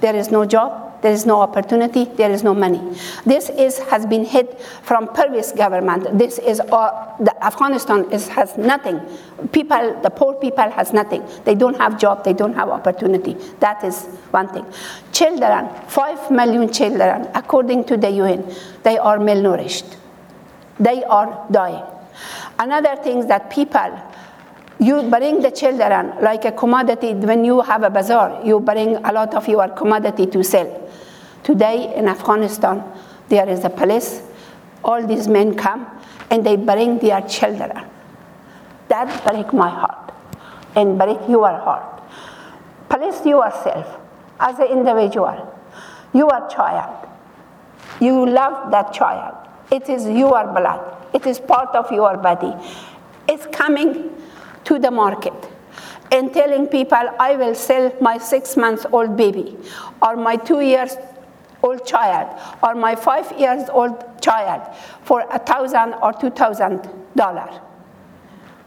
There 0.02 0.16
is 0.16 0.32
no 0.32 0.44
job, 0.46 0.85
there 1.02 1.12
is 1.12 1.26
no 1.26 1.42
opportunity, 1.42 2.06
there 2.06 2.32
is 2.32 2.44
no 2.44 2.54
money. 2.54 2.82
This 3.26 3.50
is, 3.50 3.80
has 3.80 4.06
been 4.06 4.26
hit 4.26 4.60
from 4.84 5.08
previous 5.14 5.52
government. 5.52 6.18
This 6.18 6.40
is, 6.40 6.60
uh, 6.60 7.16
the 7.20 7.34
Afghanistan 7.44 8.12
is, 8.12 8.28
has 8.30 8.58
nothing. 8.58 9.00
People, 9.52 10.00
the 10.02 10.10
poor 10.10 10.34
people 10.36 10.70
has 10.72 10.94
nothing. 10.94 11.24
They 11.44 11.56
don't 11.56 11.78
have 11.78 12.00
job, 12.00 12.24
they 12.24 12.34
don't 12.34 12.54
have 12.54 12.70
opportunity. 12.70 13.36
That 13.60 13.84
is 13.84 14.06
one 14.32 14.48
thing. 14.50 14.66
Children, 15.12 15.70
five 15.88 16.32
million 16.32 16.72
children, 16.72 17.28
according 17.34 17.86
to 17.86 17.98
the 17.98 18.10
UN, 18.12 18.54
they 18.84 18.98
are 18.98 19.18
malnourished. 19.18 19.96
They 20.80 21.04
are 21.04 21.46
dying. 21.52 21.84
Another 22.58 22.96
thing 22.96 23.28
that 23.28 23.50
people 23.50 24.02
you 24.80 25.04
bring 25.10 25.42
the 25.42 25.52
children 25.52 26.14
like 26.22 26.44
a 26.46 26.52
commodity 26.52 27.14
when 27.14 27.46
you 27.46 27.62
have 27.62 27.84
a 27.84 27.90
bazaar 27.90 28.42
you 28.46 28.60
bring 28.60 28.98
a 28.98 29.12
lot 29.14 29.34
of 29.34 29.48
your 29.48 29.70
commodity 29.70 30.26
to 30.26 30.44
sell 30.44 30.68
today 31.46 31.94
in 31.96 32.08
afghanistan 32.08 32.84
there 33.30 33.48
is 33.48 33.64
a 33.64 33.70
police 33.70 34.22
all 34.86 35.06
these 35.06 35.28
men 35.28 35.56
come 35.56 35.88
and 36.30 36.46
they 36.46 36.56
bring 36.56 37.00
their 37.00 37.22
children. 37.22 37.72
That 38.88 39.24
break 39.26 39.52
my 39.52 39.70
heart 39.70 40.14
and 40.76 40.98
break 40.98 41.20
your 41.28 41.50
heart. 41.50 42.04
Police 42.90 43.26
yourself 43.26 44.00
as 44.40 44.60
an 44.60 44.68
individual. 44.68 45.52
You 46.14 46.30
your 46.30 46.48
child. 46.50 47.10
You 48.00 48.30
love 48.30 48.72
that 48.72 48.94
child. 48.94 49.36
It 49.72 49.90
is 49.90 50.08
your 50.08 50.44
blood. 50.54 50.82
It 51.14 51.26
is 51.26 51.40
part 51.40 51.76
of 51.76 51.92
your 51.92 52.18
body. 52.18 52.54
It's 53.28 53.48
coming 53.48 54.12
to 54.66 54.78
the 54.78 54.92
market 54.92 55.34
and 56.12 56.32
telling 56.32 56.68
people, 56.68 57.10
I 57.20 57.36
will 57.36 57.56
sell 57.56 57.92
my 58.00 58.20
six 58.20 58.56
months 58.56 58.86
old 58.92 59.18
baby 59.18 59.58
or 60.02 60.16
my 60.16 60.36
two 60.36 60.62
years 60.62 60.96
old 61.66 61.86
child 61.86 62.28
or 62.64 62.76
my 62.76 62.96
five 62.96 63.28
years 63.40 63.70
old 63.70 63.96
child 64.22 64.62
for 65.04 65.22
a 65.32 65.40
thousand 65.40 65.96
or 66.02 66.14
two 66.14 66.30
thousand 66.30 66.88
dollars. 67.16 67.56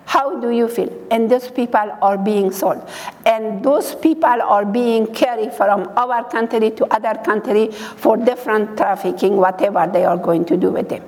How 0.08 0.40
do 0.40 0.50
you 0.50 0.68
feel? 0.68 0.88
And 1.10 1.30
those 1.30 1.50
people 1.50 1.88
are 2.00 2.16
being 2.16 2.50
sold. 2.50 2.80
And 3.26 3.62
those 3.62 3.94
people 3.94 4.40
are 4.40 4.64
being 4.64 5.06
carried 5.12 5.52
from 5.52 5.86
our 5.98 6.24
country 6.30 6.70
to 6.70 6.86
other 6.86 7.12
country 7.22 7.70
for 7.72 8.16
different 8.16 8.78
trafficking, 8.78 9.36
whatever 9.36 9.86
they 9.86 10.06
are 10.06 10.16
going 10.16 10.46
to 10.46 10.56
do 10.56 10.70
with 10.70 10.88
them. 10.88 11.04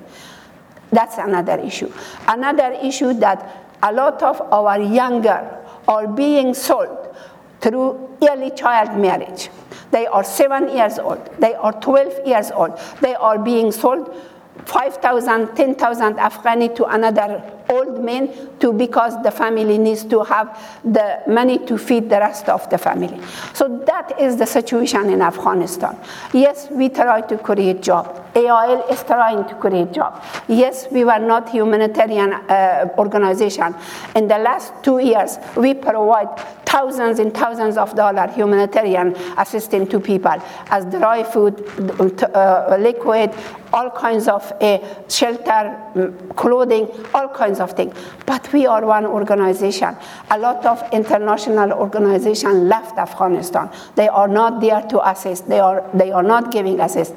That's 0.91 1.17
another 1.17 1.57
issue. 1.57 1.91
Another 2.27 2.77
issue 2.83 3.13
that 3.25 3.41
a 3.81 3.91
lot 3.91 4.21
of 4.21 4.39
our 4.53 4.79
younger 4.79 5.49
are 5.87 6.07
being 6.07 6.53
sold 6.53 7.15
through 7.59 8.17
early 8.29 8.51
child 8.51 8.99
marriage. 8.99 9.49
They 9.91 10.07
are 10.07 10.23
seven 10.23 10.69
years 10.69 10.99
old, 10.99 11.29
they 11.39 11.53
are 11.53 11.73
12 11.73 12.25
years 12.25 12.51
old, 12.51 12.79
they 13.01 13.13
are 13.15 13.37
being 13.37 13.71
sold 13.71 14.15
5,000, 14.65 15.55
10,000 15.55 16.15
Afghani 16.15 16.75
to 16.75 16.85
another 16.85 17.41
old 17.71 18.03
man 18.03 18.29
to 18.59 18.73
because 18.73 19.21
the 19.23 19.31
family 19.31 19.77
needs 19.77 20.03
to 20.05 20.23
have 20.23 20.47
the 20.83 21.21
money 21.27 21.57
to 21.65 21.77
feed 21.77 22.09
the 22.09 22.19
rest 22.19 22.49
of 22.49 22.69
the 22.69 22.77
family. 22.77 23.19
So 23.53 23.83
that 23.87 24.19
is 24.19 24.37
the 24.37 24.45
situation 24.45 25.09
in 25.09 25.21
Afghanistan. 25.21 25.97
Yes, 26.33 26.69
we 26.69 26.89
try 26.89 27.21
to 27.21 27.37
create 27.37 27.81
jobs. 27.81 28.19
AIL 28.35 28.85
is 28.89 29.03
trying 29.03 29.47
to 29.47 29.55
create 29.55 29.91
jobs. 29.91 30.25
Yes, 30.47 30.87
we 30.91 31.03
were 31.03 31.19
not 31.19 31.49
humanitarian 31.49 32.33
uh, 32.33 32.89
organization. 32.97 33.75
In 34.15 34.27
the 34.27 34.37
last 34.37 34.73
two 34.83 34.99
years, 34.99 35.37
we 35.55 35.73
provide 35.73 36.29
thousands 36.65 37.19
and 37.19 37.33
thousands 37.33 37.77
of 37.77 37.93
dollars 37.95 38.33
humanitarian 38.33 39.13
assistance 39.37 39.89
to 39.89 39.99
people 39.99 40.37
as 40.69 40.85
dry 40.85 41.21
food, 41.23 41.53
uh, 42.33 42.77
liquid, 42.79 43.29
all 43.73 43.89
kinds 43.89 44.27
of 44.27 44.43
uh, 44.61 44.77
shelter, 45.09 45.63
mm, 45.95 46.35
clothing, 46.35 46.87
all 47.13 47.27
kinds 47.29 47.59
of 47.61 47.71
things. 47.71 47.95
But 48.25 48.51
we 48.51 48.65
are 48.65 48.85
one 48.85 49.05
organization. 49.05 49.95
A 50.29 50.37
lot 50.37 50.65
of 50.65 50.83
international 50.91 51.71
organizations 51.71 52.63
left 52.63 52.97
Afghanistan. 52.97 53.69
They 53.95 54.07
are 54.07 54.27
not 54.27 54.59
there 54.59 54.81
to 54.81 55.09
assist. 55.09 55.47
They 55.47 55.59
are, 55.59 55.89
they 55.93 56.11
are 56.11 56.23
not 56.23 56.51
giving 56.51 56.79
assist. 56.79 57.13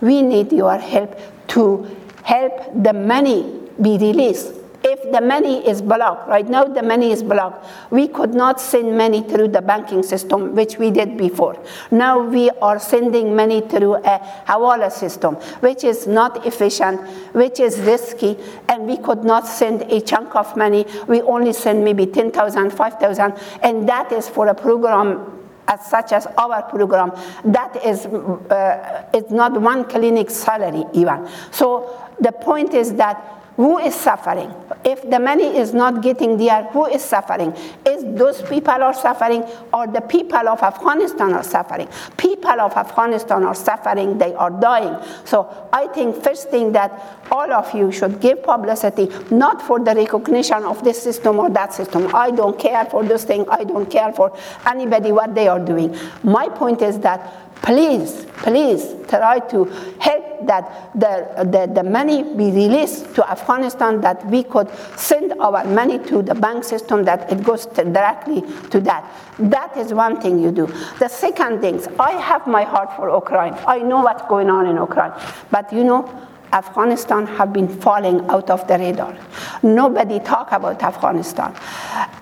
We 0.00 0.22
need 0.22 0.52
your 0.52 0.78
help 0.78 1.18
to 1.48 1.86
help 2.22 2.52
the 2.82 2.92
money 2.92 3.60
be 3.80 3.98
released 3.98 4.61
if 4.84 5.10
the 5.12 5.20
money 5.20 5.66
is 5.66 5.80
blocked, 5.80 6.28
right 6.28 6.48
now 6.48 6.64
the 6.64 6.82
money 6.82 7.12
is 7.12 7.22
blocked, 7.22 7.66
we 7.90 8.08
could 8.08 8.34
not 8.34 8.60
send 8.60 8.96
money 8.96 9.22
through 9.22 9.48
the 9.48 9.62
banking 9.62 10.02
system, 10.02 10.54
which 10.54 10.78
we 10.78 10.90
did 10.90 11.16
before. 11.16 11.56
Now 11.90 12.20
we 12.20 12.50
are 12.50 12.78
sending 12.78 13.36
money 13.36 13.60
through 13.60 13.96
a 13.96 14.18
Hawala 14.46 14.90
system, 14.90 15.36
which 15.60 15.84
is 15.84 16.06
not 16.06 16.46
efficient, 16.46 17.00
which 17.32 17.60
is 17.60 17.78
risky, 17.80 18.38
and 18.68 18.86
we 18.86 18.96
could 18.96 19.24
not 19.24 19.46
send 19.46 19.82
a 19.82 20.00
chunk 20.00 20.34
of 20.34 20.56
money. 20.56 20.86
We 21.06 21.22
only 21.22 21.52
send 21.52 21.84
maybe 21.84 22.06
10,000, 22.06 22.70
5,000, 22.70 23.34
and 23.62 23.88
that 23.88 24.12
is 24.12 24.28
for 24.28 24.48
a 24.48 24.54
program 24.54 25.38
as 25.68 25.86
such 25.86 26.12
as 26.12 26.26
our 26.38 26.62
program, 26.64 27.12
that 27.44 27.76
is 27.84 28.04
uh, 28.06 29.08
it's 29.14 29.30
not 29.30 29.58
one 29.60 29.84
clinic 29.84 30.28
salary 30.28 30.84
even. 30.92 31.28
So 31.52 32.10
the 32.20 32.32
point 32.32 32.74
is 32.74 32.94
that 32.94 33.41
who 33.56 33.78
is 33.78 33.94
suffering? 33.94 34.52
If 34.84 35.08
the 35.08 35.18
money 35.18 35.56
is 35.56 35.74
not 35.74 36.02
getting 36.02 36.38
there, 36.38 36.64
who 36.64 36.86
is 36.86 37.02
suffering? 37.02 37.54
Is 37.86 38.02
those 38.18 38.40
people 38.42 38.74
are 38.74 38.94
suffering 38.94 39.44
or 39.72 39.86
the 39.86 40.00
people 40.00 40.48
of 40.48 40.62
Afghanistan 40.62 41.34
are 41.34 41.42
suffering? 41.42 41.88
People 42.16 42.60
of 42.60 42.72
Afghanistan 42.72 43.44
are 43.44 43.54
suffering, 43.54 44.18
they 44.18 44.34
are 44.34 44.50
dying. 44.50 44.96
So 45.24 45.68
I 45.72 45.86
think 45.88 46.22
first 46.22 46.50
thing 46.50 46.72
that 46.72 47.20
all 47.30 47.52
of 47.52 47.72
you 47.74 47.92
should 47.92 48.20
give 48.20 48.42
publicity, 48.42 49.10
not 49.30 49.60
for 49.60 49.78
the 49.78 49.94
recognition 49.94 50.64
of 50.64 50.82
this 50.82 51.02
system 51.02 51.38
or 51.38 51.50
that 51.50 51.74
system. 51.74 52.14
I 52.14 52.30
don't 52.30 52.58
care 52.58 52.86
for 52.86 53.04
this 53.04 53.24
thing, 53.24 53.46
I 53.50 53.64
don't 53.64 53.90
care 53.90 54.12
for 54.12 54.36
anybody 54.66 55.12
what 55.12 55.34
they 55.34 55.48
are 55.48 55.60
doing. 55.60 55.96
My 56.22 56.48
point 56.48 56.80
is 56.80 56.98
that 57.00 57.52
please, 57.62 58.26
please 58.38 58.94
try 59.08 59.38
to 59.38 59.64
help 60.00 60.31
that 60.46 60.90
the, 60.94 61.44
the, 61.44 61.72
the 61.72 61.82
money 61.82 62.22
be 62.22 62.50
released 62.50 63.14
to 63.14 63.30
Afghanistan, 63.30 64.00
that 64.00 64.24
we 64.26 64.42
could 64.42 64.68
send 64.96 65.32
our 65.40 65.64
money 65.64 65.98
to 66.06 66.22
the 66.22 66.34
bank 66.34 66.64
system, 66.64 67.04
that 67.04 67.30
it 67.32 67.42
goes 67.42 67.66
to 67.66 67.84
directly 67.84 68.42
to 68.70 68.80
that. 68.80 69.10
That 69.38 69.76
is 69.76 69.92
one 69.92 70.20
thing 70.20 70.38
you 70.38 70.50
do. 70.52 70.66
The 70.98 71.08
second 71.08 71.60
thing, 71.60 71.82
I 71.98 72.12
have 72.12 72.46
my 72.46 72.64
heart 72.64 72.94
for 72.96 73.10
Ukraine. 73.10 73.54
I 73.66 73.78
know 73.78 74.00
what's 74.00 74.22
going 74.28 74.50
on 74.50 74.66
in 74.66 74.76
Ukraine. 74.76 75.12
But 75.50 75.72
you 75.72 75.84
know, 75.84 76.08
Afghanistan 76.52 77.26
have 77.26 77.52
been 77.52 77.68
falling 77.68 78.28
out 78.28 78.50
of 78.50 78.66
the 78.68 78.78
radar. 78.78 79.16
Nobody 79.62 80.20
talk 80.20 80.52
about 80.52 80.82
Afghanistan. 80.82 81.54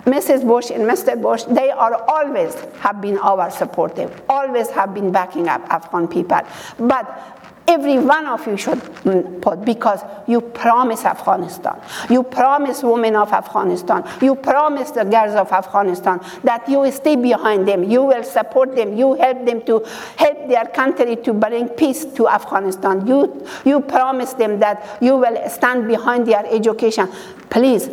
Mrs. 0.05 0.47
Bush 0.47 0.71
and 0.71 0.83
Mr. 0.83 1.21
Bush, 1.21 1.43
they 1.43 1.69
are 1.69 1.95
always 2.09 2.55
have 2.79 3.01
been 3.01 3.17
our 3.19 3.51
supportive, 3.51 4.21
always 4.29 4.69
have 4.69 4.93
been 4.93 5.11
backing 5.11 5.47
up 5.47 5.61
Afghan 5.69 6.07
people. 6.07 6.41
But 6.79 7.05
Every 7.67 7.99
one 7.99 8.25
of 8.25 8.45
you 8.47 8.57
should 8.57 8.81
put 9.41 9.63
because 9.63 10.01
you 10.27 10.41
promise 10.41 11.05
Afghanistan. 11.05 11.79
You 12.09 12.23
promise 12.23 12.83
women 12.83 13.15
of 13.15 13.31
Afghanistan. 13.31 14.03
You 14.21 14.35
promise 14.35 14.91
the 14.91 15.05
girls 15.05 15.35
of 15.35 15.51
Afghanistan 15.51 16.19
that 16.43 16.67
you 16.67 16.79
will 16.79 16.91
stay 16.91 17.15
behind 17.15 17.67
them. 17.67 17.83
You 17.83 18.03
will 18.03 18.23
support 18.23 18.75
them. 18.75 18.97
You 18.97 19.13
help 19.13 19.45
them 19.45 19.61
to 19.67 19.85
help 20.17 20.47
their 20.49 20.65
country 20.65 21.15
to 21.17 21.33
bring 21.33 21.69
peace 21.69 22.03
to 22.05 22.27
Afghanistan. 22.27 23.07
You, 23.07 23.45
you 23.63 23.79
promise 23.79 24.33
them 24.33 24.59
that 24.59 24.97
you 25.01 25.15
will 25.15 25.49
stand 25.49 25.87
behind 25.87 26.27
their 26.27 26.45
education. 26.45 27.09
Please 27.49 27.89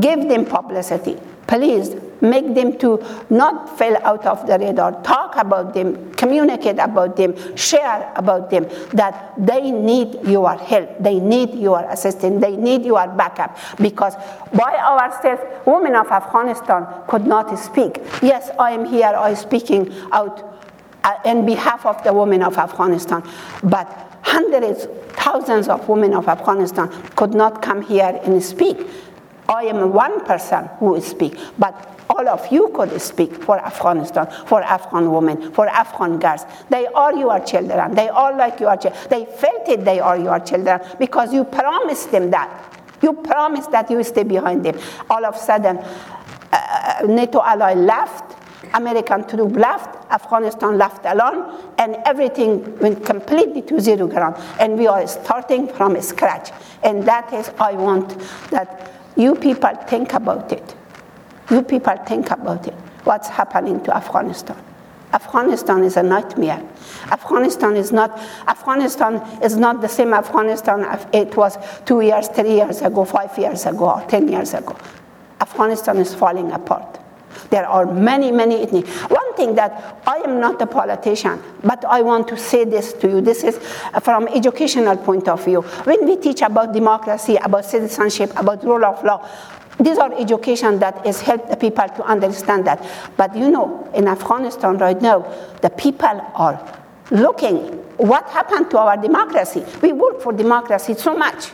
give 0.00 0.28
them 0.28 0.44
publicity. 0.46 1.16
Please 1.46 1.94
make 2.20 2.54
them 2.54 2.78
to 2.78 3.02
not 3.30 3.78
fall 3.78 3.96
out 4.04 4.26
of 4.26 4.46
the 4.46 4.58
radar. 4.58 5.02
Talk 5.02 5.36
about 5.36 5.74
them, 5.74 6.12
communicate 6.14 6.78
about 6.78 7.16
them, 7.16 7.34
share 7.56 8.12
about 8.16 8.50
them 8.50 8.68
that 8.92 9.34
they 9.38 9.70
need 9.70 10.22
your 10.24 10.54
help, 10.54 10.98
they 11.00 11.20
need 11.20 11.54
your 11.54 11.80
assistance, 11.90 12.40
they 12.40 12.56
need 12.56 12.84
your 12.84 13.06
backup. 13.08 13.56
Because 13.76 14.14
by 14.52 14.76
ourselves, 14.76 15.42
women 15.66 15.94
of 15.94 16.08
Afghanistan 16.08 16.86
could 17.08 17.26
not 17.26 17.56
speak. 17.58 18.00
Yes, 18.22 18.50
I 18.58 18.72
am 18.72 18.84
here, 18.84 19.06
I 19.06 19.30
am 19.30 19.36
speaking 19.36 19.92
out 20.12 20.60
uh, 21.04 21.14
in 21.24 21.46
behalf 21.46 21.86
of 21.86 22.02
the 22.02 22.12
women 22.12 22.42
of 22.42 22.58
Afghanistan, 22.58 23.22
but 23.62 23.86
hundreds, 24.22 24.86
thousands 25.10 25.68
of 25.68 25.88
women 25.88 26.12
of 26.14 26.26
Afghanistan 26.28 26.90
could 27.14 27.32
not 27.32 27.62
come 27.62 27.80
here 27.80 28.20
and 28.24 28.42
speak. 28.42 28.76
I 29.48 29.64
am 29.64 29.92
one 29.92 30.24
person 30.24 30.68
who 30.80 31.00
speak, 31.00 31.38
but 31.58 31.95
all 32.16 32.28
of 32.28 32.50
you 32.50 32.70
could 32.74 33.00
speak 33.00 33.34
for 33.44 33.58
Afghanistan, 33.58 34.26
for 34.46 34.62
Afghan 34.62 35.12
women, 35.12 35.52
for 35.52 35.68
Afghan 35.68 36.18
girls. 36.18 36.44
They 36.70 36.86
are 36.86 37.14
your 37.14 37.40
children. 37.40 37.94
They 37.94 38.08
are 38.08 38.34
like 38.36 38.60
your 38.60 38.76
children. 38.76 39.08
They 39.10 39.24
felt 39.26 39.68
it 39.68 39.84
they 39.84 40.00
are 40.00 40.18
your 40.18 40.40
children 40.40 40.80
because 40.98 41.32
you 41.34 41.44
promised 41.44 42.10
them 42.10 42.30
that. 42.30 42.48
You 43.02 43.12
promised 43.12 43.70
that 43.72 43.90
you 43.90 44.02
stay 44.02 44.22
behind 44.22 44.64
them. 44.64 44.78
All 45.10 45.24
of 45.24 45.34
a 45.34 45.38
sudden, 45.38 45.76
uh, 45.76 47.02
NATO 47.06 47.42
ally 47.42 47.74
left, 47.74 48.34
American 48.72 49.26
troop 49.28 49.54
left, 49.54 50.10
Afghanistan 50.10 50.78
left 50.78 51.04
alone, 51.04 51.72
and 51.78 51.96
everything 52.06 52.78
went 52.78 53.04
completely 53.04 53.60
to 53.62 53.78
zero 53.80 54.06
ground. 54.06 54.36
And 54.58 54.78
we 54.78 54.86
are 54.86 55.06
starting 55.06 55.68
from 55.68 56.00
scratch. 56.00 56.50
And 56.82 57.04
that 57.04 57.32
is, 57.34 57.50
I 57.58 57.72
want 57.72 58.18
that 58.50 58.92
you 59.16 59.34
people 59.34 59.74
think 59.86 60.14
about 60.14 60.52
it. 60.52 60.74
You 61.50 61.62
people 61.62 61.96
think 62.06 62.30
about 62.30 62.66
it. 62.66 62.74
What's 63.04 63.28
happening 63.28 63.82
to 63.84 63.96
Afghanistan? 63.96 64.56
Afghanistan 65.12 65.84
is 65.84 65.96
a 65.96 66.02
nightmare. 66.02 66.62
Afghanistan 67.10 67.76
is 67.76 67.92
not 67.92 68.18
Afghanistan 68.48 69.22
is 69.42 69.56
not 69.56 69.80
the 69.80 69.88
same 69.88 70.12
Afghanistan 70.12 70.84
it 71.12 71.36
was 71.36 71.56
two 71.84 72.00
years, 72.00 72.28
three 72.28 72.54
years 72.54 72.82
ago, 72.82 73.04
five 73.04 73.36
years 73.38 73.64
ago, 73.66 73.90
or 73.90 74.04
ten 74.08 74.28
years 74.28 74.54
ago. 74.54 74.76
Afghanistan 75.40 75.98
is 75.98 76.14
falling 76.14 76.50
apart. 76.50 76.98
There 77.50 77.66
are 77.66 77.86
many, 77.86 78.32
many 78.32 78.62
ethnic. 78.62 78.86
One 79.08 79.34
thing 79.36 79.54
that 79.54 80.02
I 80.06 80.16
am 80.16 80.40
not 80.40 80.60
a 80.60 80.66
politician, 80.66 81.40
but 81.62 81.84
I 81.84 82.02
want 82.02 82.26
to 82.28 82.36
say 82.36 82.64
this 82.64 82.92
to 82.94 83.08
you. 83.08 83.20
This 83.20 83.44
is 83.44 83.58
from 84.02 84.26
educational 84.28 84.96
point 84.96 85.28
of 85.28 85.44
view. 85.44 85.62
When 85.84 86.06
we 86.06 86.16
teach 86.16 86.42
about 86.42 86.72
democracy, 86.72 87.36
about 87.36 87.64
citizenship, 87.64 88.32
about 88.36 88.64
rule 88.64 88.84
of 88.84 89.04
law, 89.04 89.28
these 89.78 89.98
are 89.98 90.12
education 90.18 90.78
that 90.78 91.04
has 91.06 91.20
helped 91.20 91.50
the 91.50 91.56
people 91.56 91.86
to 91.86 92.02
understand 92.04 92.66
that. 92.66 92.84
But 93.16 93.36
you 93.36 93.50
know, 93.50 93.90
in 93.94 94.08
Afghanistan 94.08 94.78
right 94.78 95.00
now, 95.00 95.20
the 95.60 95.70
people 95.70 96.20
are 96.34 96.58
looking 97.10 97.82
what 97.96 98.28
happened 98.28 98.70
to 98.70 98.78
our 98.78 98.96
democracy. 98.96 99.64
We 99.82 99.92
work 99.92 100.20
for 100.20 100.32
democracy 100.32 100.94
so 100.94 101.16
much. 101.16 101.50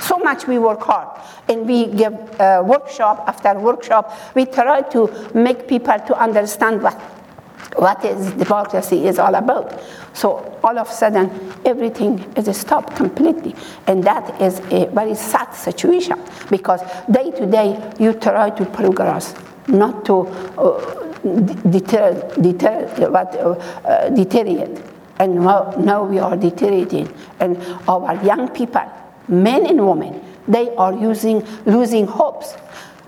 So 0.00 0.18
much 0.18 0.48
we 0.48 0.58
work 0.58 0.82
hard, 0.82 1.20
and 1.48 1.66
we 1.68 1.86
give 1.86 2.12
uh, 2.40 2.62
workshop 2.66 3.24
after 3.28 3.54
workshop. 3.58 4.12
We 4.34 4.44
try 4.44 4.82
to 4.82 5.30
make 5.34 5.68
people 5.68 5.96
to 5.98 6.18
understand 6.20 6.82
what 6.82 7.00
what 7.76 8.04
is 8.04 8.32
democracy 8.32 9.06
is 9.06 9.18
all 9.18 9.34
about. 9.34 9.80
So 10.12 10.58
all 10.62 10.78
of 10.78 10.88
a 10.88 10.92
sudden, 10.92 11.30
everything 11.64 12.20
is 12.36 12.56
stopped 12.56 12.96
completely, 12.96 13.54
and 13.86 14.04
that 14.04 14.40
is 14.40 14.60
a 14.70 14.86
very 14.86 15.14
sad 15.14 15.52
situation 15.52 16.20
because 16.50 16.80
day 17.10 17.30
to 17.32 17.46
day 17.46 17.92
you 17.98 18.12
try 18.14 18.50
to 18.50 18.64
progress, 18.66 19.34
not 19.68 20.04
to 20.06 20.26
uh, 20.58 21.04
uh, 21.24 21.50
uh, 23.84 24.08
deteriorate. 24.10 24.82
And 25.18 25.36
now, 25.36 25.74
now 25.78 26.02
we 26.04 26.18
are 26.18 26.36
deteriorating, 26.36 27.12
and 27.40 27.56
our 27.88 28.22
young 28.24 28.48
people, 28.48 28.82
men 29.28 29.66
and 29.66 29.86
women, 29.86 30.20
they 30.48 30.74
are 30.76 30.92
using, 30.92 31.46
losing 31.66 32.06
hopes. 32.06 32.54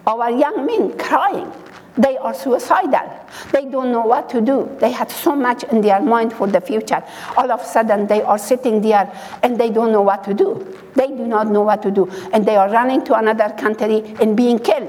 Our 0.07 0.31
young 0.31 0.67
men 0.67 0.97
crying 0.97 1.53
they 1.97 2.17
are 2.19 2.35
suicidal. 2.35 3.27
They 3.53 3.65
don't 3.65 3.91
know 3.91 4.05
what 4.07 4.29
to 4.31 4.41
do. 4.41 4.77
They 4.81 4.91
have 4.91 5.11
so 5.11 5.35
much 5.35 5.65
in 5.65 5.81
their 5.81 6.01
mind 6.01 6.33
for 6.33 6.47
the 6.47 6.61
future. 6.61 7.03
All 7.37 7.51
of 7.51 7.61
a 7.61 7.65
sudden, 7.65 8.07
they 8.07 8.23
are 8.23 8.39
sitting 8.39 8.83
there 8.83 9.11
and 9.43 9.59
they 9.59 9.71
don't 9.71 9.93
know 9.93 10.03
what 10.03 10.25
to 10.25 10.35
do. 10.35 10.79
They 10.95 11.09
do 11.09 11.27
not 11.27 11.49
know 11.49 11.63
what 11.63 11.83
to 11.83 11.91
do. 11.91 12.11
And 12.33 12.45
they 12.45 12.57
are 12.57 12.71
running 12.71 13.05
to 13.07 13.15
another 13.15 13.55
country 13.59 14.15
and 14.21 14.37
being 14.37 14.59
killed 14.59 14.89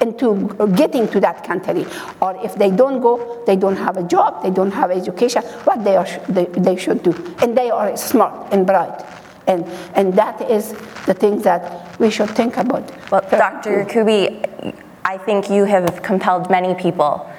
into 0.00 0.48
getting 0.76 1.08
to 1.08 1.20
that 1.20 1.44
country. 1.44 1.86
Or 2.20 2.38
if 2.44 2.54
they 2.54 2.70
don't 2.70 3.00
go, 3.00 3.42
they 3.46 3.56
don't 3.56 3.76
have 3.76 3.96
a 3.96 4.02
job, 4.02 4.42
they 4.42 4.50
don't 4.50 4.72
have 4.72 4.90
education, 4.90 5.42
what 5.64 5.82
they, 5.84 5.96
are, 5.96 6.06
they, 6.28 6.46
they 6.46 6.76
should 6.76 7.02
do. 7.02 7.12
And 7.40 7.56
they 7.56 7.70
are 7.70 7.96
smart 7.96 8.52
and 8.52 8.66
bright. 8.66 9.04
And, 9.46 9.64
and 9.94 10.14
that 10.14 10.40
is 10.50 10.72
the 11.06 11.14
thing 11.14 11.42
that 11.42 11.98
we 11.98 12.10
should 12.10 12.30
think 12.30 12.56
about. 12.56 12.90
Well, 13.10 13.20
Dr. 13.30 13.84
Yacoobi, 13.84 14.74
I 15.14 15.18
think 15.18 15.48
you 15.48 15.64
have 15.64 16.02
compelled 16.02 16.50
many 16.50 16.74
people 16.74 17.30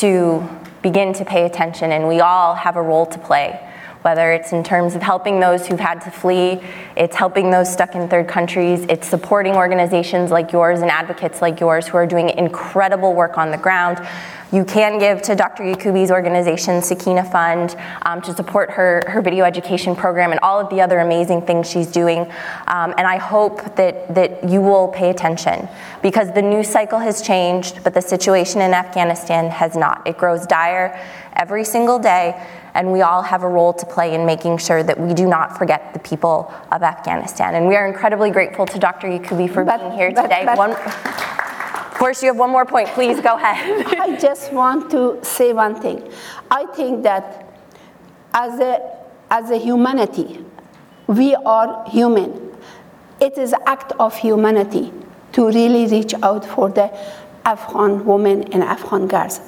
to 0.00 0.48
begin 0.80 1.12
to 1.12 1.26
pay 1.26 1.44
attention, 1.44 1.92
and 1.92 2.08
we 2.08 2.20
all 2.20 2.54
have 2.54 2.76
a 2.76 2.80
role 2.80 3.04
to 3.04 3.18
play. 3.18 3.60
Whether 4.02 4.32
it's 4.32 4.52
in 4.52 4.64
terms 4.64 4.94
of 4.94 5.02
helping 5.02 5.40
those 5.40 5.66
who've 5.66 5.80
had 5.80 6.00
to 6.02 6.10
flee, 6.10 6.60
it's 6.96 7.16
helping 7.16 7.50
those 7.50 7.72
stuck 7.72 7.94
in 7.94 8.08
third 8.08 8.28
countries, 8.28 8.84
it's 8.88 9.06
supporting 9.06 9.54
organizations 9.54 10.30
like 10.30 10.52
yours 10.52 10.80
and 10.80 10.90
advocates 10.90 11.40
like 11.40 11.60
yours 11.60 11.86
who 11.86 11.96
are 11.96 12.06
doing 12.06 12.30
incredible 12.30 13.14
work 13.14 13.38
on 13.38 13.50
the 13.50 13.58
ground. 13.58 14.04
You 14.52 14.66
can 14.66 14.98
give 14.98 15.22
to 15.22 15.34
Dr. 15.34 15.62
Yacoobi's 15.62 16.10
organization, 16.10 16.82
Sakena 16.82 17.30
Fund, 17.32 17.74
um, 18.02 18.20
to 18.20 18.34
support 18.34 18.70
her, 18.72 19.02
her 19.06 19.22
video 19.22 19.46
education 19.46 19.96
program 19.96 20.30
and 20.30 20.38
all 20.42 20.60
of 20.60 20.68
the 20.68 20.82
other 20.82 20.98
amazing 20.98 21.46
things 21.46 21.70
she's 21.70 21.86
doing. 21.86 22.30
Um, 22.66 22.92
and 22.98 23.06
I 23.06 23.16
hope 23.16 23.76
that, 23.76 24.14
that 24.14 24.46
you 24.46 24.60
will 24.60 24.88
pay 24.88 25.08
attention 25.08 25.68
because 26.02 26.30
the 26.32 26.42
news 26.42 26.68
cycle 26.68 26.98
has 26.98 27.22
changed, 27.22 27.82
but 27.82 27.94
the 27.94 28.02
situation 28.02 28.60
in 28.60 28.74
Afghanistan 28.74 29.48
has 29.48 29.74
not. 29.74 30.06
It 30.06 30.18
grows 30.18 30.46
dire 30.46 31.00
every 31.34 31.64
single 31.64 31.98
day, 31.98 32.46
and 32.74 32.90
we 32.90 33.02
all 33.02 33.22
have 33.22 33.42
a 33.42 33.48
role 33.48 33.72
to 33.72 33.86
play 33.86 34.14
in 34.14 34.24
making 34.24 34.58
sure 34.58 34.82
that 34.82 34.98
we 34.98 35.14
do 35.14 35.26
not 35.26 35.58
forget 35.58 35.92
the 35.92 35.98
people 36.00 36.52
of 36.70 36.82
Afghanistan. 36.82 37.54
And 37.54 37.68
we 37.68 37.76
are 37.76 37.86
incredibly 37.86 38.30
grateful 38.30 38.66
to 38.66 38.78
Dr. 38.78 39.08
Yacoobi 39.08 39.52
for 39.52 39.64
but, 39.64 39.80
being 39.80 39.92
here 39.92 40.12
but, 40.12 40.22
today. 40.22 40.44
But, 40.44 40.56
One, 40.56 40.76
course, 42.02 42.20
you 42.20 42.26
have 42.26 42.36
one 42.36 42.50
more 42.50 42.66
point. 42.66 42.88
Please 42.88 43.20
go 43.20 43.36
ahead. 43.36 43.86
I 44.00 44.16
just 44.16 44.52
want 44.52 44.90
to 44.90 45.20
say 45.22 45.52
one 45.52 45.80
thing. 45.80 46.02
I 46.50 46.66
think 46.66 47.04
that 47.04 47.46
as 48.34 48.58
a, 48.58 48.80
as 49.30 49.50
a 49.52 49.56
humanity, 49.56 50.44
we 51.06 51.36
are 51.36 51.88
human. 51.88 52.58
It 53.20 53.38
is 53.38 53.54
act 53.66 53.92
of 54.00 54.16
humanity 54.16 54.92
to 55.34 55.46
really 55.46 55.86
reach 55.86 56.12
out 56.24 56.44
for 56.44 56.70
the 56.70 56.90
Afghan 57.44 58.04
women 58.04 58.44
and 58.52 58.62
Afghan 58.62 59.06
girls. 59.06 59.40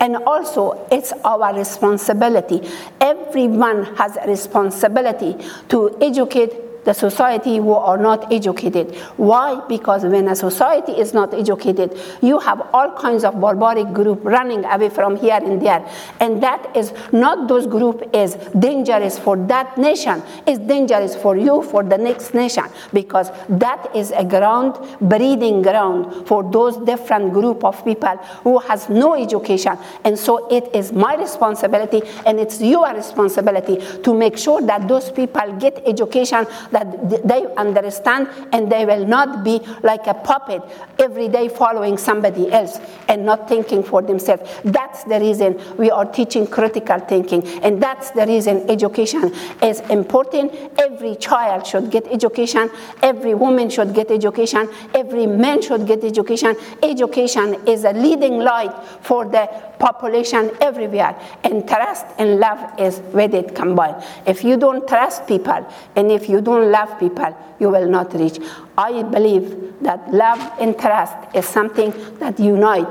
And 0.00 0.16
also, 0.16 0.86
it's 0.90 1.12
our 1.24 1.54
responsibility. 1.54 2.68
Everyone 3.00 3.84
has 3.96 4.16
a 4.16 4.26
responsibility 4.26 5.36
to 5.68 5.96
educate 6.00 6.52
the 6.84 6.92
society 6.92 7.56
who 7.56 7.72
are 7.72 7.98
not 7.98 8.32
educated. 8.32 8.94
Why? 9.16 9.60
Because 9.68 10.04
when 10.04 10.28
a 10.28 10.36
society 10.36 10.92
is 10.92 11.14
not 11.14 11.32
educated, 11.34 11.98
you 12.20 12.38
have 12.38 12.60
all 12.72 12.92
kinds 12.96 13.24
of 13.24 13.40
barbaric 13.40 13.92
group 13.92 14.20
running 14.24 14.64
away 14.64 14.88
from 14.88 15.16
here 15.16 15.38
and 15.42 15.60
there. 15.62 15.86
And 16.20 16.42
that 16.42 16.76
is 16.76 16.92
not 17.12 17.48
those 17.48 17.66
group 17.66 18.08
is 18.12 18.34
dangerous 18.58 19.18
for 19.18 19.36
that 19.46 19.78
nation, 19.78 20.22
it's 20.46 20.58
dangerous 20.58 21.14
for 21.14 21.36
you, 21.36 21.62
for 21.62 21.82
the 21.82 21.98
next 21.98 22.34
nation, 22.34 22.64
because 22.92 23.30
that 23.48 23.94
is 23.94 24.10
a 24.12 24.24
ground, 24.24 24.76
breeding 25.00 25.62
ground 25.62 26.26
for 26.26 26.42
those 26.42 26.76
different 26.78 27.32
group 27.32 27.64
of 27.64 27.84
people 27.84 28.16
who 28.44 28.58
has 28.58 28.88
no 28.88 29.14
education. 29.14 29.76
And 30.04 30.18
so 30.18 30.48
it 30.48 30.74
is 30.74 30.92
my 30.92 31.14
responsibility 31.16 32.02
and 32.26 32.40
it's 32.40 32.60
your 32.60 32.92
responsibility 32.94 33.76
to 34.02 34.14
make 34.14 34.36
sure 34.36 34.60
that 34.62 34.88
those 34.88 35.10
people 35.10 35.52
get 35.58 35.82
education 35.86 36.46
that 36.72 37.26
they 37.26 37.46
understand 37.56 38.28
and 38.52 38.70
they 38.70 38.84
will 38.84 39.06
not 39.06 39.44
be 39.44 39.60
like 39.82 40.06
a 40.06 40.14
puppet 40.14 40.62
every 40.98 41.28
day 41.28 41.48
following 41.48 41.96
somebody 41.96 42.50
else 42.50 42.80
and 43.08 43.24
not 43.24 43.48
thinking 43.48 43.82
for 43.82 44.02
themselves. 44.02 44.42
That's 44.64 45.04
the 45.04 45.20
reason 45.20 45.60
we 45.76 45.90
are 45.90 46.04
teaching 46.04 46.46
critical 46.46 46.98
thinking, 46.98 47.46
and 47.62 47.82
that's 47.82 48.10
the 48.10 48.26
reason 48.26 48.68
education 48.68 49.32
is 49.62 49.80
important. 49.90 50.52
Every 50.78 51.16
child 51.16 51.66
should 51.66 51.90
get 51.90 52.06
education, 52.08 52.70
every 53.02 53.34
woman 53.34 53.70
should 53.70 53.94
get 53.94 54.10
education, 54.10 54.68
every 54.94 55.26
man 55.26 55.62
should 55.62 55.86
get 55.86 56.02
education. 56.04 56.56
Education 56.82 57.66
is 57.66 57.84
a 57.84 57.92
leading 57.92 58.38
light 58.38 58.72
for 59.02 59.24
the 59.24 59.48
population 59.82 60.52
everywhere, 60.60 61.14
and 61.42 61.66
trust 61.68 62.06
and 62.18 62.38
love 62.38 62.60
is 62.78 63.00
with 63.12 63.34
it 63.34 63.54
combined. 63.54 64.02
If 64.26 64.44
you 64.44 64.56
don't 64.56 64.86
trust 64.86 65.26
people 65.26 65.66
and 65.96 66.10
if 66.10 66.28
you 66.28 66.40
don't 66.40 66.70
love 66.70 66.98
people, 67.00 67.36
you 67.58 67.68
will 67.68 67.88
not 67.88 68.14
reach. 68.14 68.38
I 68.78 69.02
believe 69.02 69.74
that 69.82 70.14
love 70.14 70.40
and 70.60 70.78
trust 70.78 71.16
is 71.34 71.46
something 71.46 71.92
that 72.20 72.38
unite 72.38 72.86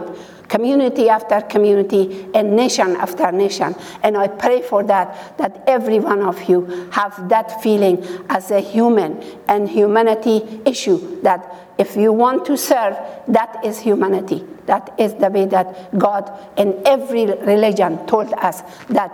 community 0.52 1.08
after 1.08 1.40
community 1.42 2.28
and 2.36 2.56
nation 2.56 2.98
after 2.98 3.32
nation. 3.32 3.74
And 4.04 4.18
I 4.18 4.28
pray 4.28 4.62
for 4.62 4.84
that, 4.84 5.38
that 5.38 5.64
every 5.66 6.00
one 6.00 6.22
of 6.22 6.44
you 6.50 6.90
have 6.92 7.30
that 7.30 7.64
feeling 7.64 8.06
as 8.30 8.52
a 8.52 8.60
human 8.60 9.24
and 9.48 9.70
humanity 9.70 10.62
issue 10.66 11.22
that 11.22 11.42
if 11.78 11.96
you 11.96 12.12
want 12.12 12.46
to 12.46 12.58
serve, 12.58 12.98
that 13.30 13.64
is 13.64 13.80
humanity. 13.80 14.44
That 14.66 14.94
is 15.00 15.16
the 15.16 15.30
way 15.30 15.46
that 15.46 15.98
God 15.98 16.30
and 16.58 16.76
every 16.86 17.26
religion 17.26 18.06
told 18.06 18.32
us 18.34 18.62
that 18.90 19.12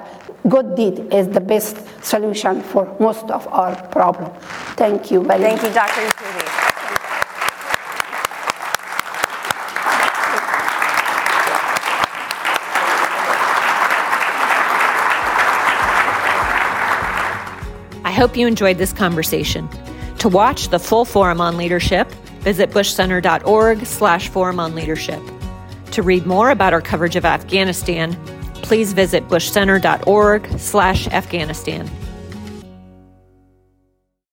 good 0.50 0.76
deed 0.76 1.14
is 1.14 1.30
the 1.30 1.40
best 1.40 1.78
solution 2.04 2.64
for 2.64 2.98
most 3.00 3.30
of 3.30 3.48
our 3.48 3.76
problem. 3.90 4.34
Thank 4.76 5.12
you 5.12 5.24
very 5.24 5.44
Thank 5.44 5.62
much. 5.62 5.72
Thank 5.72 5.96
you, 5.96 6.10
Dr. 6.10 6.24
Yacoobi. 6.26 6.67
Hope 18.18 18.36
you 18.36 18.48
enjoyed 18.48 18.80
this 18.80 18.92
conversation. 18.92 19.70
To 20.20 20.28
watch 20.28 20.70
the 20.70 20.80
full 20.80 21.06
forum 21.06 21.40
on 21.40 21.56
leadership, 21.56 22.12
visit 22.42 22.72
bushcenter.org 22.72 23.86
slash 23.86 24.30
forum 24.30 24.60
on 24.60 24.74
leadership. 24.74 25.22
To 25.92 26.02
read 26.02 26.26
more 26.26 26.50
about 26.50 26.74
our 26.74 26.82
coverage 26.82 27.16
of 27.16 27.26
Afghanistan, 27.26 28.18
please 28.64 28.94
visit 28.94 29.28
bushcenter.org 29.28 30.60
slash 30.60 31.08
Afghanistan. 31.10 31.88